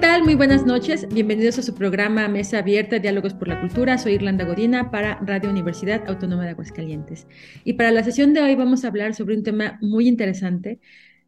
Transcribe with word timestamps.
Tal? 0.00 0.22
Muy 0.22 0.36
buenas 0.36 0.64
noches. 0.64 1.08
Bienvenidos 1.08 1.58
a 1.58 1.62
su 1.62 1.74
programa 1.74 2.28
Mesa 2.28 2.58
Abierta, 2.58 3.00
Diálogos 3.00 3.34
por 3.34 3.48
la 3.48 3.60
Cultura. 3.60 3.98
Soy 3.98 4.12
Irlanda 4.12 4.44
Godina 4.44 4.92
para 4.92 5.18
Radio 5.22 5.50
Universidad 5.50 6.08
Autónoma 6.08 6.44
de 6.44 6.50
Aguascalientes. 6.50 7.26
Y 7.64 7.72
para 7.72 7.90
la 7.90 8.04
sesión 8.04 8.32
de 8.32 8.40
hoy 8.40 8.54
vamos 8.54 8.84
a 8.84 8.88
hablar 8.88 9.14
sobre 9.14 9.34
un 9.34 9.42
tema 9.42 9.76
muy 9.80 10.06
interesante, 10.06 10.78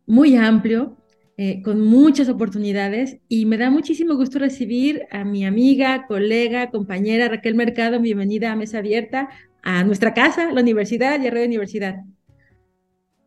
muy 0.06 0.36
amplio, 0.36 0.96
eh, 1.36 1.62
con 1.62 1.80
muchas 1.80 2.28
oportunidades 2.28 3.18
y 3.28 3.44
me 3.44 3.58
da 3.58 3.70
muchísimo 3.70 4.14
gusto 4.14 4.38
recibir 4.38 5.02
a 5.10 5.24
mi 5.24 5.44
amiga, 5.44 6.06
colega, 6.06 6.70
compañera 6.70 7.28
Raquel 7.28 7.56
Mercado. 7.56 7.98
Bienvenida 7.98 8.52
a 8.52 8.56
Mesa 8.56 8.78
Abierta, 8.78 9.30
a 9.62 9.82
nuestra 9.82 10.14
casa, 10.14 10.52
la 10.52 10.60
universidad 10.60 11.20
y 11.20 11.26
a 11.26 11.30
Radio 11.30 11.46
Universidad. 11.46 12.04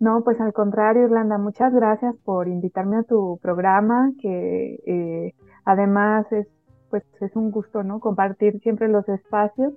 No, 0.03 0.21
pues 0.21 0.37
al 0.41 0.51
contrario, 0.51 1.05
Irlanda, 1.05 1.37
muchas 1.37 1.73
gracias 1.73 2.13
por 2.25 2.49
invitarme 2.49 2.97
a 2.97 3.03
tu 3.03 3.39
programa, 3.41 4.11
que 4.21 4.77
eh, 4.85 5.33
además 5.63 6.29
es, 6.33 6.45
pues, 6.89 7.03
es 7.21 7.33
un 7.37 7.51
gusto, 7.51 7.83
¿no? 7.83 8.01
Compartir 8.01 8.59
siempre 8.59 8.89
los 8.89 9.07
espacios 9.07 9.73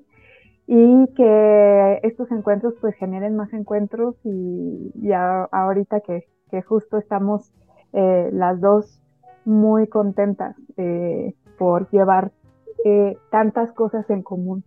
y 0.67 1.07
que 1.15 2.01
estos 2.03 2.29
encuentros 2.33 2.75
pues 2.81 2.97
generen 2.97 3.37
más 3.37 3.53
encuentros 3.53 4.17
y, 4.25 4.91
y 5.01 5.13
ahorita 5.13 6.01
que, 6.01 6.25
que, 6.51 6.61
justo 6.61 6.99
estamos 6.99 7.53
eh, 7.93 8.29
las 8.33 8.61
dos 8.61 9.01
muy 9.45 9.87
contentas 9.87 10.57
eh, 10.77 11.35
por 11.57 11.89
llevar 11.93 12.33
eh, 12.85 13.17
tantas 13.31 13.71
cosas 13.71 14.11
en 14.11 14.23
común. 14.23 14.65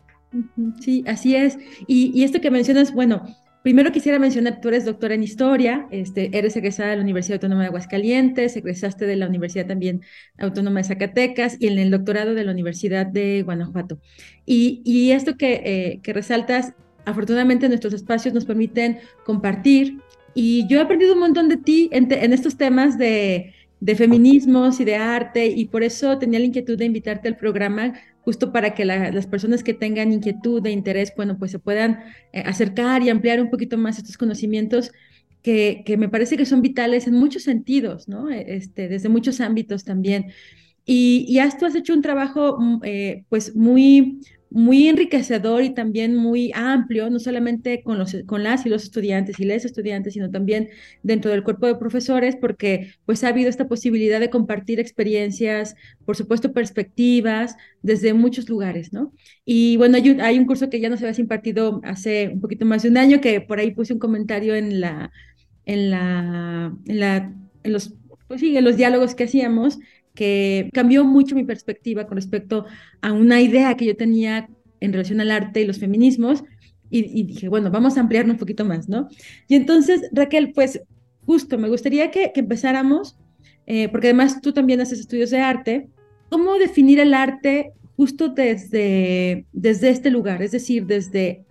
Sí, 0.80 1.04
así 1.06 1.36
es. 1.36 1.60
Y, 1.86 2.18
y 2.18 2.24
esto 2.24 2.40
que 2.40 2.50
mencionas, 2.50 2.94
bueno, 2.96 3.24
Primero 3.62 3.92
quisiera 3.92 4.20
mencionar, 4.20 4.62
tú 4.62 4.70
eres 4.70 4.86
doctora 4.86 5.16
en 5.16 5.24
historia, 5.24 5.86
este, 5.92 6.38
eres 6.38 6.56
egresada 6.56 6.92
de 6.92 6.96
la 6.96 7.02
Universidad 7.02 7.36
Autónoma 7.36 7.62
de 7.62 7.68
Aguascalientes, 7.68 8.56
egresaste 8.56 9.06
de 9.06 9.18
la 9.18 9.28
Universidad 9.28 9.68
también 9.68 10.02
Autónoma 10.38 10.80
de 10.80 10.86
Zacatecas 10.86 11.58
y 11.60 11.68
en 11.68 11.78
el 11.78 11.92
doctorado 11.92 12.36
de 12.36 12.46
la 12.46 12.54
Universidad 12.54 13.06
de 13.06 13.44
Guanajuato. 13.44 14.00
Y, 14.46 15.12
esto 15.12 15.36
que, 15.36 15.62
eh, 15.66 16.00
que 16.04 16.14
resaltas, 16.14 16.74
afortunadamente 17.06 17.68
nuestros 17.68 17.94
espacios 17.94 18.34
nos 18.34 18.46
permiten 18.46 19.00
compartir 19.26 19.98
y 20.34 20.66
yo 20.68 20.80
he 20.80 20.82
aprendido 20.82 21.14
un 21.14 21.20
montón 21.20 21.50
de 21.50 21.58
ti 21.58 21.90
en, 21.92 22.12
en 22.12 22.32
estos 22.32 22.56
temas 22.56 22.98
de, 22.98 23.54
de 23.80 23.96
feminismos 23.96 24.80
y 24.80 24.86
de 24.86 24.96
arte 24.96 25.48
y 25.48 25.66
por 25.66 25.84
eso 25.84 26.18
tenía 26.18 26.40
la 26.40 26.46
inquietud 26.46 26.78
de 26.78 26.86
invitarte 26.86 27.28
al 27.28 27.38
programa 27.38 27.94
justo 28.30 28.52
para 28.52 28.76
que 28.76 28.86
las 28.86 29.26
personas 29.26 29.64
que 29.64 29.74
tengan 29.74 30.14
inquietud 30.14 30.64
e 30.64 30.70
interés, 30.70 31.12
bueno, 31.18 31.40
pues 31.40 31.50
se 31.50 31.58
puedan 31.58 32.04
eh, 32.32 32.44
acercar 32.46 33.02
y 33.02 33.10
ampliar 33.10 33.42
un 33.42 33.50
poquito 33.50 33.76
más 33.76 33.98
estos 33.98 34.20
conocimientos 34.20 34.92
que, 35.42 35.82
que, 35.84 35.98
me 35.98 36.10
parece 36.10 36.38
que 36.38 36.46
son 36.46 36.62
vitales 36.62 37.08
en 37.08 37.16
muchos 37.16 37.42
sentidos, 37.42 38.08
¿no? 38.08 38.30
E, 38.30 38.56
este, 38.56 38.88
desde 38.88 39.10
muchos 39.10 39.42
ámbitos 39.42 39.84
también. 39.84 40.28
Y, 40.86 41.26
y 41.28 41.40
has, 41.40 41.58
tú 41.58 41.66
has 41.66 41.74
hecho 41.74 41.92
un 41.96 42.04
trabajo, 42.04 42.60
mm, 42.60 42.82
eh, 42.84 43.26
pues, 43.30 43.56
muy, 43.56 44.20
muy 44.52 44.88
enriquecedor 44.88 45.64
y 45.64 45.74
también 45.74 46.16
muy 46.16 46.52
amplio, 46.56 47.10
no 47.10 47.20
solamente 47.20 47.84
con, 47.84 48.00
los, 48.00 48.16
con 48.26 48.44
las 48.44 48.66
y 48.66 48.70
los 48.70 48.84
estudiantes 48.84 49.40
y 49.40 49.46
les 49.46 49.64
estudiantes, 49.66 50.14
sino 50.14 50.32
también 50.32 50.70
dentro 51.04 51.30
del 51.32 51.44
cuerpo 51.44 51.68
de 51.68 51.76
profesores, 51.76 52.36
porque 52.36 52.94
pues 53.06 53.24
ha 53.24 53.30
habido 53.30 53.50
esta 53.50 53.68
posibilidad 53.68 54.20
de 54.20 54.30
compartir 54.30 54.80
experiencias, 54.80 55.76
por 56.06 56.16
supuesto 56.16 56.52
perspectivas, 56.54 57.56
desde 57.82 58.14
muchos 58.14 58.50
lugares, 58.50 58.92
¿no? 58.92 59.14
Y 59.46 59.78
bueno, 59.78 59.98
hay 59.98 60.10
un, 60.10 60.22
hay 60.22 60.40
un 60.40 60.46
curso 60.46 60.70
que 60.70 60.80
ya 60.80 60.90
nos 60.90 61.02
habías 61.02 61.20
impartido 61.20 61.82
hace 61.84 62.30
un 62.30 62.42
poquito 62.42 62.66
más 62.66 62.84
de 62.84 62.90
un 62.90 62.98
año, 62.98 63.22
que 63.22 63.42
por 63.42 63.60
ahí 63.60 63.72
puse 63.72 63.94
un 63.94 64.00
comentario 64.00 64.56
en 64.56 64.82
la, 64.82 65.12
en 65.66 65.92
la, 65.92 66.74
en 66.88 67.00
la, 67.00 67.34
en 67.64 67.74
los, 67.74 67.94
pues 68.28 68.42
sí, 68.42 68.58
en 68.58 68.64
los 68.64 68.78
diálogos 68.78 69.16
que 69.16 69.26
hacíamos, 69.26 69.80
que 70.20 70.70
cambió 70.74 71.06
mucho 71.06 71.34
mi 71.34 71.46
perspectiva 71.46 72.06
con 72.06 72.18
respecto 72.18 72.66
a 73.00 73.14
una 73.14 73.40
idea 73.40 73.78
que 73.78 73.86
yo 73.86 73.96
tenía 73.96 74.50
en 74.82 74.92
relación 74.92 75.22
al 75.22 75.32
arte 75.32 75.62
y 75.62 75.66
los 75.66 75.80
feminismos. 75.80 76.44
Y, 76.90 77.24
dije, 77.24 77.48
bueno, 77.48 77.72
vamos 77.72 77.96
a 77.96 78.02
ampliarnos 78.02 78.34
un 78.34 78.40
poquito 78.40 78.66
más, 78.66 78.90
¿no? 78.90 79.08
Y 79.48 79.56
entonces, 79.56 80.10
Raquel, 80.12 80.52
pues 80.52 80.82
justo, 81.26 81.58
me 81.58 81.70
gustaría 81.70 82.12
que, 82.12 82.34
empezáramos, 82.36 83.16
eh, 83.66 83.88
porque 83.88 84.08
además 84.08 84.42
tú 84.42 84.52
también 84.52 84.82
haces 84.82 85.00
estudios 85.00 85.30
de 85.30 85.40
arte, 85.40 85.88
¿cómo 86.30 86.56
definir 86.56 87.00
el 87.00 87.14
arte 87.14 87.72
justo 87.96 88.28
desde, 88.28 89.46
desde 89.54 89.90
este 89.90 90.10
lugar? 90.10 90.42
Es 90.42 90.52
decir, 90.52 90.86
desde 90.86 91.46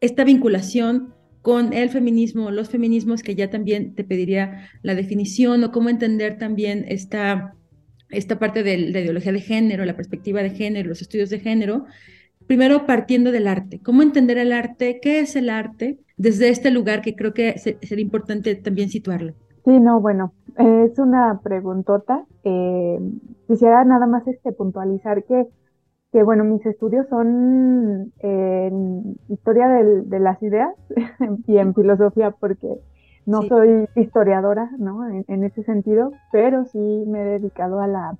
esta 0.00 0.24
vinculación 0.24 1.12
con 1.42 1.74
el 1.74 1.90
feminismo, 1.90 2.50
los 2.50 2.70
feminismos, 2.70 3.22
que 3.22 3.34
ya 3.34 3.50
también 3.50 3.94
te 3.94 4.04
pediría 4.04 4.70
la 4.82 4.94
definición 4.94 5.62
o 5.62 5.72
cómo 5.72 5.90
entender 5.90 6.38
también 6.38 6.86
esta 6.88 7.54
esta 8.16 8.38
parte 8.38 8.62
de 8.62 8.78
la 8.78 9.00
ideología 9.00 9.32
de 9.32 9.40
género, 9.40 9.84
la 9.84 9.96
perspectiva 9.96 10.42
de 10.42 10.50
género, 10.50 10.88
los 10.88 11.02
estudios 11.02 11.30
de 11.30 11.40
género, 11.40 11.84
primero 12.46 12.86
partiendo 12.86 13.32
del 13.32 13.46
arte. 13.46 13.80
¿Cómo 13.82 14.02
entender 14.02 14.38
el 14.38 14.52
arte? 14.52 15.00
¿Qué 15.00 15.20
es 15.20 15.36
el 15.36 15.50
arte? 15.50 15.98
Desde 16.16 16.48
este 16.48 16.70
lugar 16.70 17.02
que 17.02 17.14
creo 17.16 17.32
que 17.32 17.58
sería 17.58 18.02
importante 18.02 18.54
también 18.54 18.88
situarlo. 18.88 19.34
Sí, 19.64 19.80
no, 19.80 20.00
bueno, 20.00 20.34
es 20.58 20.98
una 20.98 21.40
preguntota. 21.42 22.24
Eh, 22.44 22.98
quisiera 23.48 23.84
nada 23.84 24.06
más 24.06 24.26
este, 24.26 24.52
puntualizar 24.52 25.24
que, 25.24 25.46
que, 26.12 26.22
bueno, 26.22 26.44
mis 26.44 26.64
estudios 26.66 27.06
son 27.08 28.12
en 28.18 29.16
historia 29.28 29.68
de 29.68 30.20
las 30.20 30.42
ideas 30.42 30.74
y 31.46 31.56
en 31.56 31.74
filosofía, 31.74 32.30
porque 32.32 32.68
no 33.26 33.42
soy 33.42 33.88
historiadora, 33.94 34.70
¿no? 34.78 35.08
En, 35.08 35.44
ese 35.44 35.62
sentido, 35.62 36.12
pero 36.30 36.64
sí 36.66 37.04
me 37.06 37.22
he 37.22 37.24
dedicado 37.38 37.80
a 37.80 37.86
la 37.86 38.16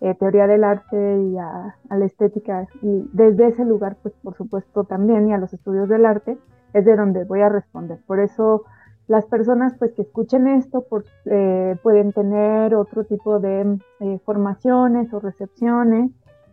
eh, 0.00 0.14
teoría 0.14 0.46
del 0.46 0.64
arte 0.64 1.18
y 1.18 1.36
a, 1.38 1.76
la 1.90 2.04
estética. 2.04 2.66
Y 2.82 3.08
desde 3.12 3.48
ese 3.48 3.64
lugar, 3.64 3.96
pues 4.02 4.14
por 4.22 4.36
supuesto 4.36 4.84
también, 4.84 5.28
y 5.28 5.32
a 5.32 5.38
los 5.38 5.52
estudios 5.52 5.88
del 5.88 6.06
arte, 6.06 6.38
es 6.72 6.84
de 6.84 6.96
donde 6.96 7.24
voy 7.24 7.40
a 7.40 7.48
responder. 7.48 7.98
Por 8.06 8.20
eso 8.20 8.64
las 9.06 9.24
personas 9.26 9.74
pues 9.78 9.92
que 9.92 10.02
escuchen 10.02 10.46
esto 10.46 10.86
eh, 11.26 11.76
pueden 11.82 12.12
tener 12.12 12.74
otro 12.74 13.04
tipo 13.04 13.38
de 13.38 13.78
eh, 14.00 14.18
formaciones 14.24 15.12
o 15.12 15.20
recepciones 15.20 16.10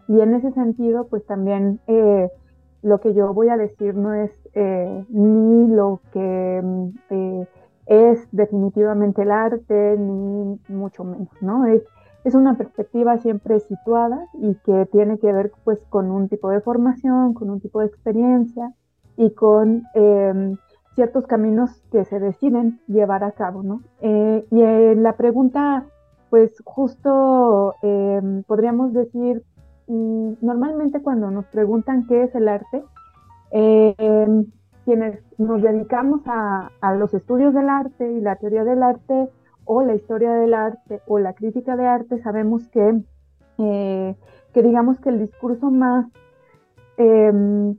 y 0.08 0.20
en 0.20 0.34
ese 0.34 0.52
sentido 0.52 1.08
pues 1.08 1.26
también 1.26 1.80
lo 2.82 3.00
que 3.00 3.14
yo 3.14 3.34
voy 3.34 3.48
a 3.48 3.56
decir 3.56 3.96
no 3.96 4.14
es 4.14 4.32
ni 4.54 5.74
lo 5.74 6.02
que 6.12 6.62
mm, 6.62 7.44
es 7.86 8.28
definitivamente 8.32 9.24
el 9.24 9.32
arte, 9.32 9.96
ni 9.98 10.60
mucho 10.70 11.04
menos, 11.04 11.30
¿no? 11.42 11.66
Es, 11.66 11.84
es 12.24 12.36
una 12.36 12.56
perspectiva 12.56 13.18
siempre 13.18 13.60
situada 13.60 14.28
y 14.34 14.56
que 14.64 14.86
tiene 14.92 15.18
que 15.18 15.34
ver 15.34 15.52
pues 15.64 15.80
con 15.90 16.12
un 16.12 16.30
tipo 16.30 16.50
de 16.50 16.62
formación, 16.62 17.34
con 17.34 17.50
un 17.50 17.60
tipo 17.60 17.80
de 17.80 17.88
experiencia 17.88 18.74
y 19.18 19.32
con 19.32 19.84
em, 19.96 20.58
ciertos 20.96 21.26
caminos 21.26 21.82
que 21.92 22.06
se 22.06 22.20
deciden 22.20 22.80
llevar 22.88 23.24
a 23.24 23.32
cabo, 23.32 23.64
¿no? 23.64 23.82
Eh, 24.02 24.46
y 24.52 24.62
en 24.62 25.04
la 25.04 25.14
pregunta, 25.14 25.86
pues 26.30 26.62
justo 26.64 27.76
em, 27.82 28.44
podríamos 28.44 28.94
decir, 28.94 29.44
mm, 29.88 30.34
normalmente 30.42 31.02
cuando 31.02 31.32
nos 31.32 31.46
preguntan 31.46 32.06
qué 32.08 32.24
es 32.24 32.36
el 32.36 32.48
arte, 32.48 32.84
eh, 33.52 34.46
quienes 34.86 35.20
nos 35.38 35.62
dedicamos 35.62 36.22
a, 36.26 36.70
los 36.98 37.14
estudios 37.14 37.54
del 37.54 37.70
arte 37.70 38.12
y 38.12 38.22
la 38.22 38.36
teoría 38.36 38.64
del 38.64 38.84
arte 38.84 39.30
o 39.66 39.84
la 39.84 39.96
historia 39.96 40.34
del 40.34 40.54
arte 40.54 41.02
o 41.08 41.20
la 41.20 41.34
crítica 41.34 41.76
de 41.76 41.86
arte, 41.86 42.22
sabemos 42.22 42.68
que, 42.70 43.02
eh, 43.60 44.16
que 44.54 44.64
digamos 44.64 45.00
que 45.00 45.10
el 45.10 45.20
discurso 45.20 45.70
más 45.70 46.08
em, 46.98 47.76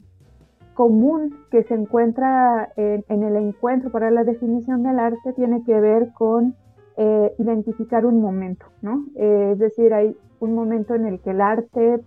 común 0.75 1.37
que 1.51 1.65
se 1.65 1.75
encuentra 1.75 2.73
en, 2.77 3.23
el 3.23 3.37
encuentro 3.37 3.91
para 3.91 4.11
la 4.11 4.25
definición 4.25 4.83
del 4.83 4.99
arte 4.99 5.33
tiene 5.35 5.63
que 5.65 5.79
ver 5.81 6.13
con 6.13 6.55
eh, 6.97 7.35
identificar 7.39 8.07
un 8.07 8.21
momento, 8.21 8.67
¿no? 8.81 9.05
Eh, 9.17 9.51
es 9.53 9.59
decir, 9.59 9.93
hay 9.93 10.17
un 10.41 10.55
momento 10.55 10.95
en 10.95 11.07
el 11.07 11.21
que 11.21 11.31
el 11.31 11.41
arte 11.41 12.01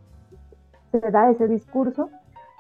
se 0.92 1.12
da 1.12 1.30
ese 1.30 1.48
discurso 1.48 2.10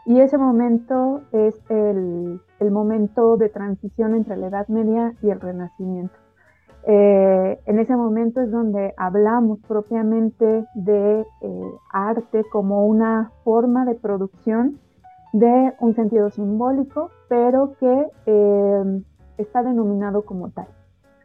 y 0.05 0.19
ese 0.19 0.37
momento 0.37 1.21
es 1.31 1.59
el, 1.69 2.39
momento 2.71 3.37
de 3.37 3.49
transición 3.49 4.15
entre 4.15 4.37
la 4.37 4.47
Edad 4.47 4.67
Media 4.67 5.13
y 5.21 5.29
el 5.29 5.39
Renacimiento. 5.39 6.15
Eh, 6.87 7.59
en 7.65 7.79
ese 7.79 7.95
momento 7.95 8.41
es 8.41 8.51
donde 8.51 8.93
hablamos 8.97 9.59
propiamente 9.67 10.65
de 10.75 11.21
eh, 11.41 11.71
arte 11.91 12.43
como 12.51 12.85
una 12.85 13.31
forma 13.43 13.85
de 13.85 13.95
producción 13.95 14.79
de 15.33 15.73
un 15.79 15.95
sentido 15.95 16.29
simbólico, 16.29 17.09
pero 17.27 17.73
que 17.79 18.07
eh, 18.27 19.01
está 19.37 19.63
denominado 19.63 20.23
como 20.23 20.49
tal. 20.51 20.67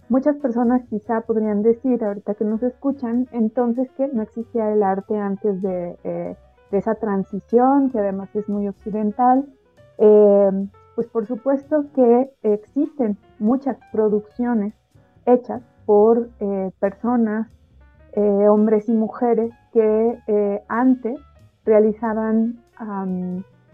Muchas 0.09 0.37
personas 0.37 0.83
quizá 0.89 1.21
podrían 1.21 1.63
decir, 1.63 2.03
ahorita 2.03 2.35
que 2.35 2.45
nos 2.45 2.63
escuchan, 2.63 3.29
entonces 3.33 3.91
que 3.93 4.09
no 4.09 4.23
existía 4.23 4.73
el 4.73 4.83
arte 4.83 5.17
antes 5.17 5.63
de, 5.63 6.37
eh, 6.73 6.79
esa 6.79 6.95
transición, 6.95 7.91
que 7.91 7.99
además 7.99 8.35
es 8.35 8.49
muy 8.49 8.69
occidental. 8.69 9.47
Eh, 9.99 10.69
pues 10.95 11.07
por 11.09 11.27
supuesto 11.27 11.85
que 11.95 12.31
existen 12.43 13.17
muchas 13.39 13.79
producciones 13.93 14.75
hechas 15.25 15.63
por 15.87 16.29
eh, 16.41 16.71
personas, 16.79 17.49
hombres 18.17 18.89
y 18.89 18.93
mujeres, 18.93 19.53
que 19.73 20.19
antes 20.67 21.21
realizaban 21.65 22.61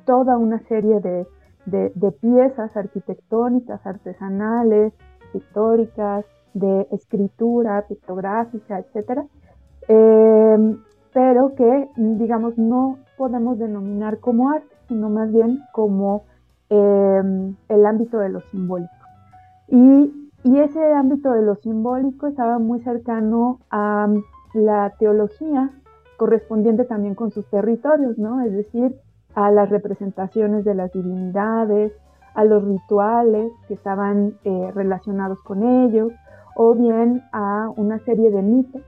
toda 0.04 0.36
una 0.36 0.58
serie 0.68 1.00
de, 1.00 1.26
de 1.64 2.12
piezas 2.12 2.76
arquitectónicas, 2.76 3.84
artesanales, 3.86 4.92
históricas, 5.32 6.26
de 6.56 6.86
escritura 6.90 7.84
pictográfica, 7.86 8.82
em, 9.88 10.78
pero 11.16 11.54
que, 11.54 11.88
digamos, 11.96 12.58
no 12.58 12.98
podemos 13.16 13.58
denominar 13.58 14.20
como 14.20 14.50
arte, 14.50 14.68
sino 14.86 15.08
más 15.08 15.32
bien 15.32 15.60
como 15.72 16.24
em, 16.68 17.56
el 17.70 17.86
ámbito 17.86 18.18
de 18.18 18.28
lo 18.28 18.42
simbólico. 18.50 18.92
Y, 19.68 20.12
ese 20.44 20.92
ámbito 20.92 21.32
de 21.32 21.40
lo 21.40 21.54
simbólico 21.54 22.26
estaba 22.26 22.58
muy 22.58 22.80
cercano 22.80 23.60
a 23.70 24.08
la 24.52 24.92
teología 24.98 25.70
correspondiente 26.18 26.84
también 26.84 27.14
con 27.14 27.30
sus 27.30 27.48
territorios, 27.48 28.18
¿no? 28.18 28.42
Es 28.42 28.52
decir, 28.52 28.94
a 29.34 29.50
las 29.50 29.70
representaciones 29.70 30.66
de 30.66 30.74
las 30.74 30.92
divinidades, 30.92 31.92
a 32.34 32.44
los 32.44 32.62
rituales 32.62 33.50
que 33.68 33.74
estaban 33.74 34.34
eh, 34.44 34.70
relacionados 34.74 35.40
con 35.42 35.62
ellos, 35.62 36.12
o 36.56 36.74
bien 36.74 37.22
a 37.32 37.70
una 37.74 37.98
serie 38.00 38.30
de 38.30 38.42
mitos 38.42 38.82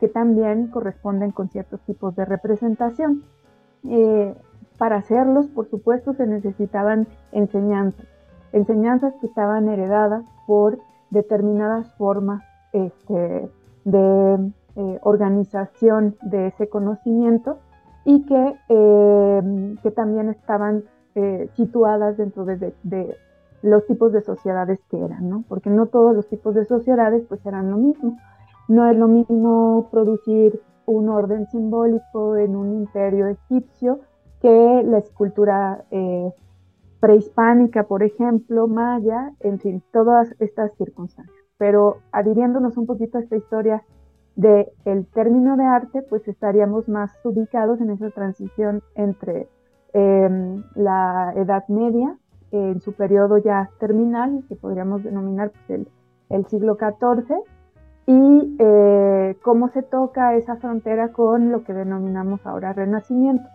que 0.00 0.08
también 0.08 0.68
corresponden 0.68 1.30
con 1.30 1.48
ciertos 1.48 1.80
tipos 1.82 2.14
de 2.16 2.24
representación. 2.24 3.22
Eh, 3.88 4.34
para 4.78 4.96
hacerlos, 4.96 5.46
por 5.48 5.68
supuesto, 5.68 6.14
se 6.14 6.26
necesitaban 6.26 7.06
enseñanzas, 7.32 8.06
enseñanzas 8.52 9.14
que 9.20 9.26
estaban 9.26 9.68
heredadas 9.68 10.24
por 10.46 10.78
determinadas 11.10 11.92
formas 11.94 12.42
este, 12.72 13.48
de 13.84 14.52
eh, 14.76 14.98
organización 15.02 16.16
de 16.22 16.48
ese 16.48 16.68
conocimiento 16.68 17.58
y 18.04 18.26
que, 18.26 18.56
que 19.82 19.90
también 19.92 20.28
estaban 20.28 20.84
eh, 21.16 21.48
situadas 21.54 22.16
dentro 22.16 22.44
de, 22.44 23.16
los 23.62 23.86
tipos 23.86 24.12
de 24.12 24.20
sociedades 24.20 24.80
que 24.90 24.98
eran, 24.98 25.30
¿no? 25.30 25.44
Porque 25.48 25.70
no 25.70 25.86
todos 25.86 26.12
los 26.12 26.28
tipos 26.28 26.56
de 26.56 26.64
sociedades 26.64 27.24
pues 27.28 27.46
eran 27.46 27.70
lo 27.70 27.76
mismo. 27.76 28.18
No 28.68 28.88
es 28.88 28.96
lo 28.96 29.08
mismo 29.08 29.88
producir 29.90 30.60
un 30.86 31.08
orden 31.08 31.46
simbólico 31.46 32.36
en 32.36 32.56
un 32.56 32.72
imperio 32.72 33.26
egipcio 33.26 34.00
que 34.40 34.82
la 34.84 34.98
escultura 34.98 35.84
eh, 35.90 36.30
prehispánica, 37.00 37.84
por 37.84 38.02
ejemplo, 38.02 38.66
maya, 38.66 39.32
en 39.40 39.58
fin, 39.58 39.82
todas 39.92 40.34
estas 40.38 40.74
circunstancias. 40.76 41.36
Pero 41.58 41.98
adhiriéndonos 42.12 42.76
un 42.76 42.86
poquito 42.86 43.18
a 43.18 43.20
esta 43.22 43.36
historia 43.36 43.82
del 44.36 44.68
el 44.84 45.06
término 45.06 45.56
de 45.56 45.64
arte, 45.64 46.02
pues 46.02 46.26
estaríamos 46.28 46.88
más 46.88 47.12
ubicados 47.24 47.80
en 47.80 47.90
esa 47.90 48.10
transición 48.10 48.82
entre 48.94 49.48
Em, 49.94 50.64
la 50.74 51.32
Edad 51.36 51.68
Media, 51.68 52.18
en 52.50 52.80
su 52.80 52.94
periodo 52.94 53.38
ya 53.38 53.70
terminal, 53.78 54.42
que 54.48 54.56
podríamos 54.56 55.04
denominar 55.04 55.52
pues, 55.68 55.86
el, 56.30 56.46
siglo 56.46 56.76
XIV, 56.76 57.36
y 58.06 58.56
eh, 58.58 59.36
cómo 59.42 59.68
se 59.68 59.82
toca 59.82 60.34
esa 60.34 60.56
frontera 60.56 61.12
con 61.12 61.50
lo 61.50 61.64
que 61.64 61.72
denominamos 61.72 62.44
ahora 62.46 62.72
Renacimiento. 62.72 63.48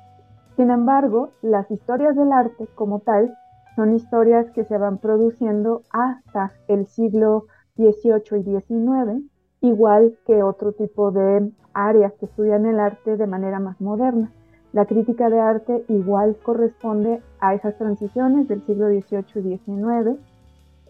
Sin 0.56 0.72
embargo, 0.72 1.30
las 1.42 1.70
historias 1.72 2.16
del 2.16 2.32
arte 2.32 2.68
como 2.76 3.00
tal 3.00 3.34
son 3.76 3.94
historias 3.94 4.50
que 4.52 4.66
se 4.66 4.78
van 4.78 4.98
produciendo 4.98 5.84
hasta 5.92 6.52
el 6.68 6.88
siglo 6.88 7.46
XVIII 7.78 8.40
y 8.40 8.44
XIX, 8.44 9.24
igual 9.62 10.18
que 10.26 10.44
otro 10.44 10.74
tipo 10.74 11.12
de 11.12 11.52
áreas 11.74 12.14
que 12.20 12.26
estudian 12.26 12.66
el 12.66 12.80
arte 12.80 13.16
de 13.16 13.28
manera 13.28 13.60
más 13.60 13.80
moderna. 13.80 14.32
La 14.74 14.86
crítica 14.86 15.30
de 15.30 15.40
arte 15.40 15.86
igual 15.88 16.38
corresponde 16.44 17.22
a 17.40 17.54
esas 17.54 17.78
transiciones 17.78 18.48
del 18.48 18.62
siglo 18.66 18.88
XVIII 18.88 19.54
y 19.54 19.58
XIX. 19.58 20.20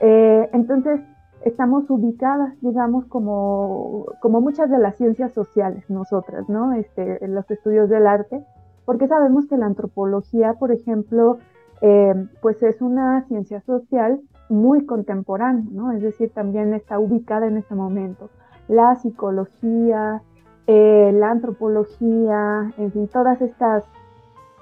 Eh, 0.02 0.50
entonces, 0.54 1.00
estamos 1.44 1.90
ubicadas, 1.90 2.54
digamos, 2.62 3.06
como, 3.06 4.06
como 4.22 4.42
muchas 4.42 4.70
de 4.70 4.78
las 4.78 4.98
ciencias 4.98 5.32
sociales, 5.34 5.90
nosotras, 5.90 6.48
¿no? 6.50 6.74
Este, 6.74 7.24
en 7.24 7.36
los 7.36 7.50
estudios 7.50 7.90
del 7.90 8.08
arte, 8.08 8.44
porque 8.86 9.08
sabemos 9.08 9.48
que 9.48 9.58
la 9.58 9.68
antropología, 9.68 10.54
por 10.54 10.72
ejemplo, 10.72 11.38
eh, 11.82 12.14
pues 12.42 12.62
es 12.64 12.82
una 12.82 13.24
ciencia 13.28 13.62
social 13.62 14.20
muy 14.50 14.86
contemporánea, 14.86 15.66
¿no? 15.72 15.92
Es 15.92 16.02
decir, 16.02 16.32
también 16.34 16.74
está 16.74 17.00
ubicada 17.00 17.48
en 17.48 17.58
ese 17.58 17.76
momento. 17.76 18.30
La 18.68 18.96
psicología, 18.96 20.22
eh, 20.68 21.12
la 21.14 21.32
antropología, 21.32 22.74
en 22.78 22.92
fin, 22.92 23.08
todas 23.08 23.42
estas 23.42 23.84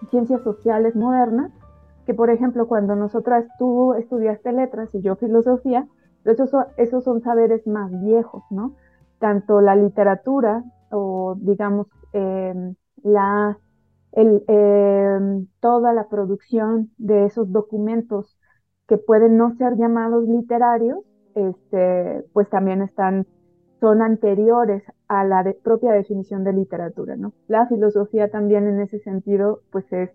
ciencias 0.09 0.41
sociales 0.41 0.95
modernas, 0.95 1.51
que 2.05 2.13
por 2.13 2.29
ejemplo 2.29 2.67
cuando 2.67 2.95
nosotras 2.95 3.45
tú 3.59 3.93
estudiaste 3.93 4.51
letras 4.53 4.93
y 4.93 5.01
yo 5.01 5.15
filosofía, 5.15 5.87
son, 6.35 6.65
esos 6.77 7.03
son 7.03 7.21
saberes 7.21 7.65
más 7.67 7.91
viejos, 8.01 8.43
¿no? 8.49 8.75
Tanto 9.19 9.61
la 9.61 9.75
literatura 9.75 10.63
o 10.91 11.35
digamos 11.39 11.87
em, 12.13 12.75
la, 13.03 13.57
em, 14.13 15.47
toda 15.59 15.93
la 15.93 16.07
producción 16.07 16.91
de 16.97 17.25
esos 17.25 17.51
documentos 17.51 18.37
que 18.87 18.97
pueden 18.97 19.37
no 19.37 19.55
ser 19.57 19.75
llamados 19.77 20.27
literarios, 20.27 20.99
este, 21.35 22.23
pues 22.33 22.49
también 22.49 22.81
están 22.81 23.27
son 23.79 24.01
anteriores 24.01 24.83
a 25.07 25.23
la 25.23 25.45
propia 25.63 25.91
definición 25.91 26.43
de 26.43 26.53
literatura, 26.53 27.15
¿no? 27.15 27.33
La 27.47 27.67
filosofía 27.67 28.29
también 28.29 28.67
en 28.67 28.81
ese 28.81 28.99
sentido, 28.99 29.61
pues 29.71 29.85
es 29.93 30.09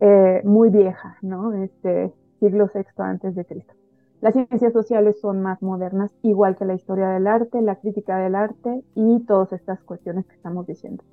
eh, 0.00 0.40
muy 0.44 0.70
vieja, 0.70 1.16
¿no? 1.22 1.52
Este 1.52 2.12
siglo 2.38 2.70
VI 2.72 2.84
antes 2.98 3.34
de 3.34 3.44
Cristo. 3.44 3.74
Las 4.20 4.32
ciencias 4.32 4.72
sociales 4.72 5.20
son 5.20 5.42
más 5.42 5.62
modernas, 5.62 6.10
igual 6.22 6.56
que 6.56 6.64
la 6.64 6.74
historia 6.74 7.08
del 7.08 7.26
arte, 7.26 7.60
la 7.60 7.76
crítica 7.76 8.18
del 8.18 8.34
arte 8.34 8.82
y 8.94 9.20
todas 9.26 9.52
estas 9.52 9.82
cuestiones 9.82 10.26
que 10.26 10.34
estamos 10.34 10.66
diciendo. 10.66 11.04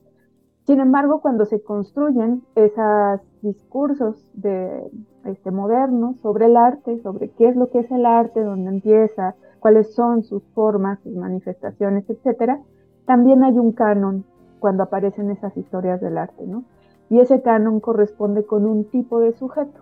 Sin 0.65 0.79
embargo, 0.79 1.19
cuando 1.21 1.45
se 1.45 1.61
construyen 1.61 2.43
esos 2.55 3.19
discursos 3.41 4.25
de, 4.33 4.89
este, 5.25 5.51
modernos 5.51 6.15
sobre 6.21 6.45
el 6.45 6.55
arte, 6.55 6.99
sobre 7.01 7.29
qué 7.31 7.49
es 7.49 7.57
lo 7.57 7.69
que 7.69 7.79
es 7.79 7.91
el 7.91 8.05
arte, 8.05 8.41
dónde 8.41 8.69
empieza, 8.69 9.35
cuáles 9.59 9.93
son 9.93 10.23
sus 10.23 10.41
formas, 10.53 10.99
sus 11.01 11.13
manifestaciones, 11.15 12.09
etcétera, 12.09 12.61
también 13.05 13.43
hay 13.43 13.59
un 13.59 13.73
canon 13.73 14.23
cuando 14.59 14.83
aparecen 14.83 15.29
esas 15.29 15.55
historias 15.57 15.99
del 15.99 16.17
arte, 16.17 16.47
¿no? 16.47 16.63
Y 17.09 17.19
ese 17.19 17.41
canon 17.41 17.81
corresponde 17.81 18.45
con 18.45 18.65
un 18.65 18.85
tipo 18.85 19.19
de 19.19 19.33
sujeto. 19.33 19.81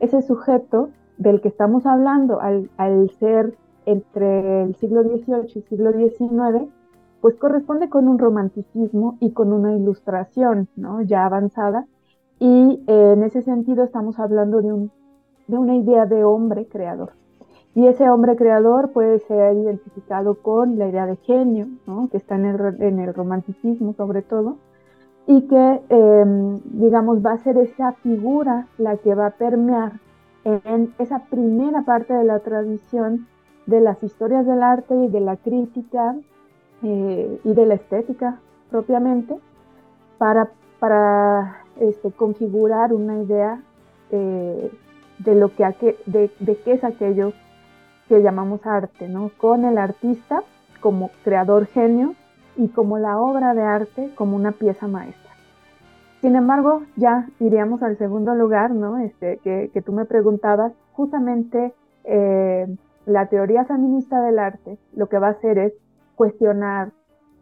Ese 0.00 0.22
sujeto 0.22 0.88
del 1.22 1.40
que 1.40 1.48
estamos 1.48 1.86
hablando 1.86 2.40
al, 2.40 2.68
ser 3.18 3.54
entre 3.86 4.64
el 4.64 4.74
siglo 4.76 5.02
XVIII 5.02 5.46
y 5.54 5.58
el 5.58 5.64
siglo 5.64 5.92
XIX, 5.92 6.68
pues 7.20 7.36
corresponde 7.36 7.88
con 7.88 8.08
un 8.08 8.18
romanticismo 8.18 9.16
y 9.20 9.30
con 9.30 9.52
una 9.52 9.74
ilustración, 9.76 10.68
¿no? 10.76 11.00
Ya 11.02 11.24
avanzada. 11.24 11.86
Y 12.40 12.82
eh, 12.88 13.12
en 13.14 13.22
ese 13.22 13.42
sentido 13.42 13.84
estamos 13.84 14.18
hablando 14.18 14.60
de, 14.60 14.72
un, 14.72 14.90
de 15.46 15.56
una 15.56 15.76
idea 15.76 16.06
de 16.06 16.24
hombre 16.24 16.66
creador. 16.66 17.12
Y 17.74 17.86
ese 17.86 18.10
hombre 18.10 18.34
creador 18.34 18.90
puede 18.90 19.20
ser 19.20 19.56
identificado 19.56 20.34
con 20.34 20.78
la 20.78 20.88
idea 20.88 21.06
de 21.06 21.16
genio, 21.16 21.68
que 22.10 22.16
está 22.16 22.34
en 22.34 22.44
el, 22.98 23.14
romanticismo 23.14 23.94
sobre 23.94 24.22
todo, 24.22 24.56
y 25.26 25.42
que, 25.42 25.82
em, 25.88 26.60
digamos, 26.64 27.24
va 27.24 27.32
a 27.32 27.38
ser 27.38 27.56
esa 27.58 27.92
figura 27.92 28.66
la 28.76 28.96
que 28.96 29.14
va 29.14 29.26
a 29.26 29.30
permear 29.30 29.92
en 30.44 30.92
esa 30.98 31.20
primera 31.26 31.82
parte 31.82 32.12
de 32.12 32.24
la 32.24 32.40
tradición 32.40 33.26
de 33.66 33.80
las 33.80 34.02
historias 34.02 34.46
del 34.46 34.62
arte 34.62 34.94
y 34.94 35.08
de 35.08 35.20
la 35.20 35.36
crítica 35.36 36.16
eh, 36.82 37.40
y 37.44 37.54
de 37.54 37.66
la 37.66 37.74
estética 37.74 38.40
propiamente, 38.70 39.36
para, 40.18 40.50
para 40.80 41.58
este, 41.78 42.10
configurar 42.10 42.92
una 42.92 43.22
idea 43.22 43.60
eh, 44.10 44.70
de 45.18 45.34
lo 45.34 45.54
que 45.54 45.64
de, 46.06 46.30
qué 46.64 46.72
es 46.72 46.84
aquello 46.84 47.32
que 48.08 48.22
llamamos 48.22 48.66
arte, 48.66 49.08
¿no? 49.08 49.30
Con 49.36 49.64
el 49.64 49.78
artista 49.78 50.42
como 50.80 51.10
creador 51.22 51.66
genio 51.66 52.14
y 52.56 52.68
como 52.68 52.98
la 52.98 53.18
obra 53.18 53.54
de 53.54 53.62
arte 53.62 54.10
como 54.14 54.36
una 54.36 54.52
pieza 54.52 54.88
maestra. 54.88 55.21
Sin 56.22 56.36
embargo, 56.36 56.84
ya 56.96 57.26
iríamos 57.40 57.82
al 57.82 57.98
segundo 57.98 58.36
lugar, 58.36 58.70
¿no? 58.70 58.98
Este, 58.98 59.38
que, 59.38 59.82
tú 59.84 59.92
me 59.92 60.04
preguntabas, 60.04 60.72
justamente 60.92 61.74
eh, 62.04 62.76
la 63.06 63.26
teoría 63.26 63.64
feminista 63.64 64.22
del 64.22 64.38
arte 64.38 64.78
lo 64.94 65.08
que 65.08 65.18
va 65.18 65.26
a 65.26 65.30
hacer 65.32 65.58
es 65.58 65.72
cuestionar 66.14 66.92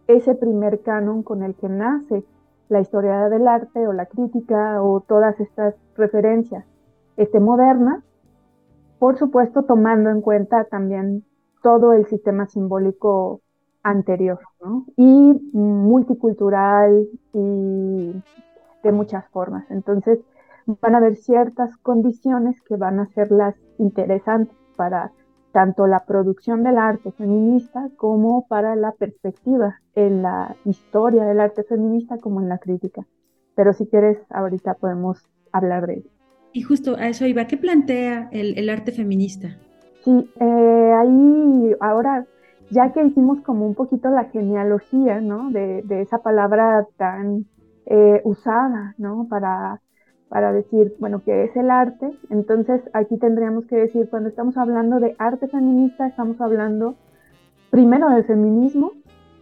ese 0.06 0.34
primer 0.34 0.80
canon 0.80 1.22
con 1.22 1.42
el 1.42 1.54
que 1.56 1.68
nace 1.68 2.25
la 2.70 2.80
historia 2.80 3.28
del 3.28 3.46
arte 3.49 3.87
o 3.87 3.92
la 3.92 4.06
crítica 4.06 4.82
o 4.82 5.00
todas 5.00 5.38
estas 5.40 5.75
referencias 5.94 6.64
este, 7.18 7.38
modernas, 7.38 8.02
por 8.99 9.18
supuesto 9.18 9.64
tomando 9.64 10.08
en 10.08 10.22
cuenta 10.22 10.64
también 10.64 11.22
todo 11.62 11.92
el 11.92 12.06
sistema 12.06 12.46
simbólico 12.46 13.42
anterior, 13.82 14.38
¿no? 14.64 14.87
Y 14.96 15.38
multicultural 15.52 17.06
y 17.34 18.14
de 18.82 18.92
muchas 18.92 19.28
formas. 19.28 19.70
Entonces, 19.70 20.18
van 20.80 20.94
a 20.94 20.99
haber 20.99 21.16
ciertas 21.16 21.76
condiciones 21.78 22.60
que 22.62 22.76
van 22.76 22.99
a 22.99 23.04
hacerlas 23.04 23.54
interesantes 23.78 24.56
para 24.76 25.12
tanto 25.52 25.87
la 25.87 26.04
producción 26.04 26.62
del 26.62 26.78
arte 26.78 27.10
feminista 27.12 27.88
como 27.96 28.46
para 28.46 28.76
la 28.76 28.92
perspectiva 28.92 29.80
en 29.94 30.22
la 30.22 30.54
historia 30.64 31.25
del 31.25 31.40
arte 31.40 31.64
feminista 31.64 32.18
como 32.18 32.40
en 32.40 32.49
la 32.49 32.58
crítica. 32.58 33.04
Pero 33.56 33.72
si 33.72 33.87
quieres, 33.87 34.18
ahorita 34.30 34.75
podemos 34.75 35.28
hablar 35.52 35.87
de 35.87 35.94
ello. 35.94 36.10
Y 36.52 36.62
justo 36.62 36.96
a 36.96 37.08
eso 37.08 37.26
iba, 37.26 37.46
¿qué 37.46 37.56
plantea 37.56 38.28
el, 38.32 38.68
arte 38.70 38.92
feminista? 38.92 39.56
Sí, 40.04 40.30
eh, 40.40 40.92
ahí 40.96 41.76
ahora, 41.80 42.26
ya 42.70 42.92
que 42.92 43.04
hicimos 43.04 43.40
como 43.42 43.66
un 43.66 43.75
poquito 43.75 44.08
la 44.10 44.25
genealogía, 44.25 45.20
¿no? 45.20 45.50
De, 45.50 45.82
de 45.82 46.00
esa 46.00 46.18
palabra 46.18 46.87
tan 46.96 47.46
eh, 47.90 48.20
usada, 48.23 48.94
¿no? 48.99 49.26
Para, 49.28 49.80
para 50.28 50.52
decir, 50.52 50.94
bueno, 51.00 51.23
¿qué 51.25 51.42
es 51.42 51.56
el 51.56 51.73
arte? 51.73 52.09
Entonces 52.30 52.80
aquí 52.92 53.18
tendríamos 53.18 53.66
que 53.66 53.75
decir, 53.75 54.09
cuando 54.09 54.28
estamos 54.28 54.56
hablando 54.56 55.00
de 55.00 55.16
arte 55.18 55.49
feminista, 55.49 56.06
estamos 56.06 56.40
hablando 56.40 56.94
primero 57.70 58.09
del 58.11 58.23
feminismo 58.23 58.92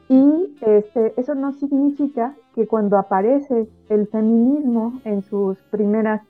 y 0.09 0.57
este, 0.62 1.12
eso 1.21 1.35
no 1.35 1.52
significa 1.52 2.37
que 2.55 2.67
cuando 2.67 2.97
aparece 2.97 3.69
el 3.90 4.07
feminismo 4.07 4.99
en 5.05 5.21
sus 5.21 5.59
primeras 5.64 6.23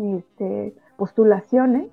este, 0.00 0.74
postulaciones, 0.96 1.90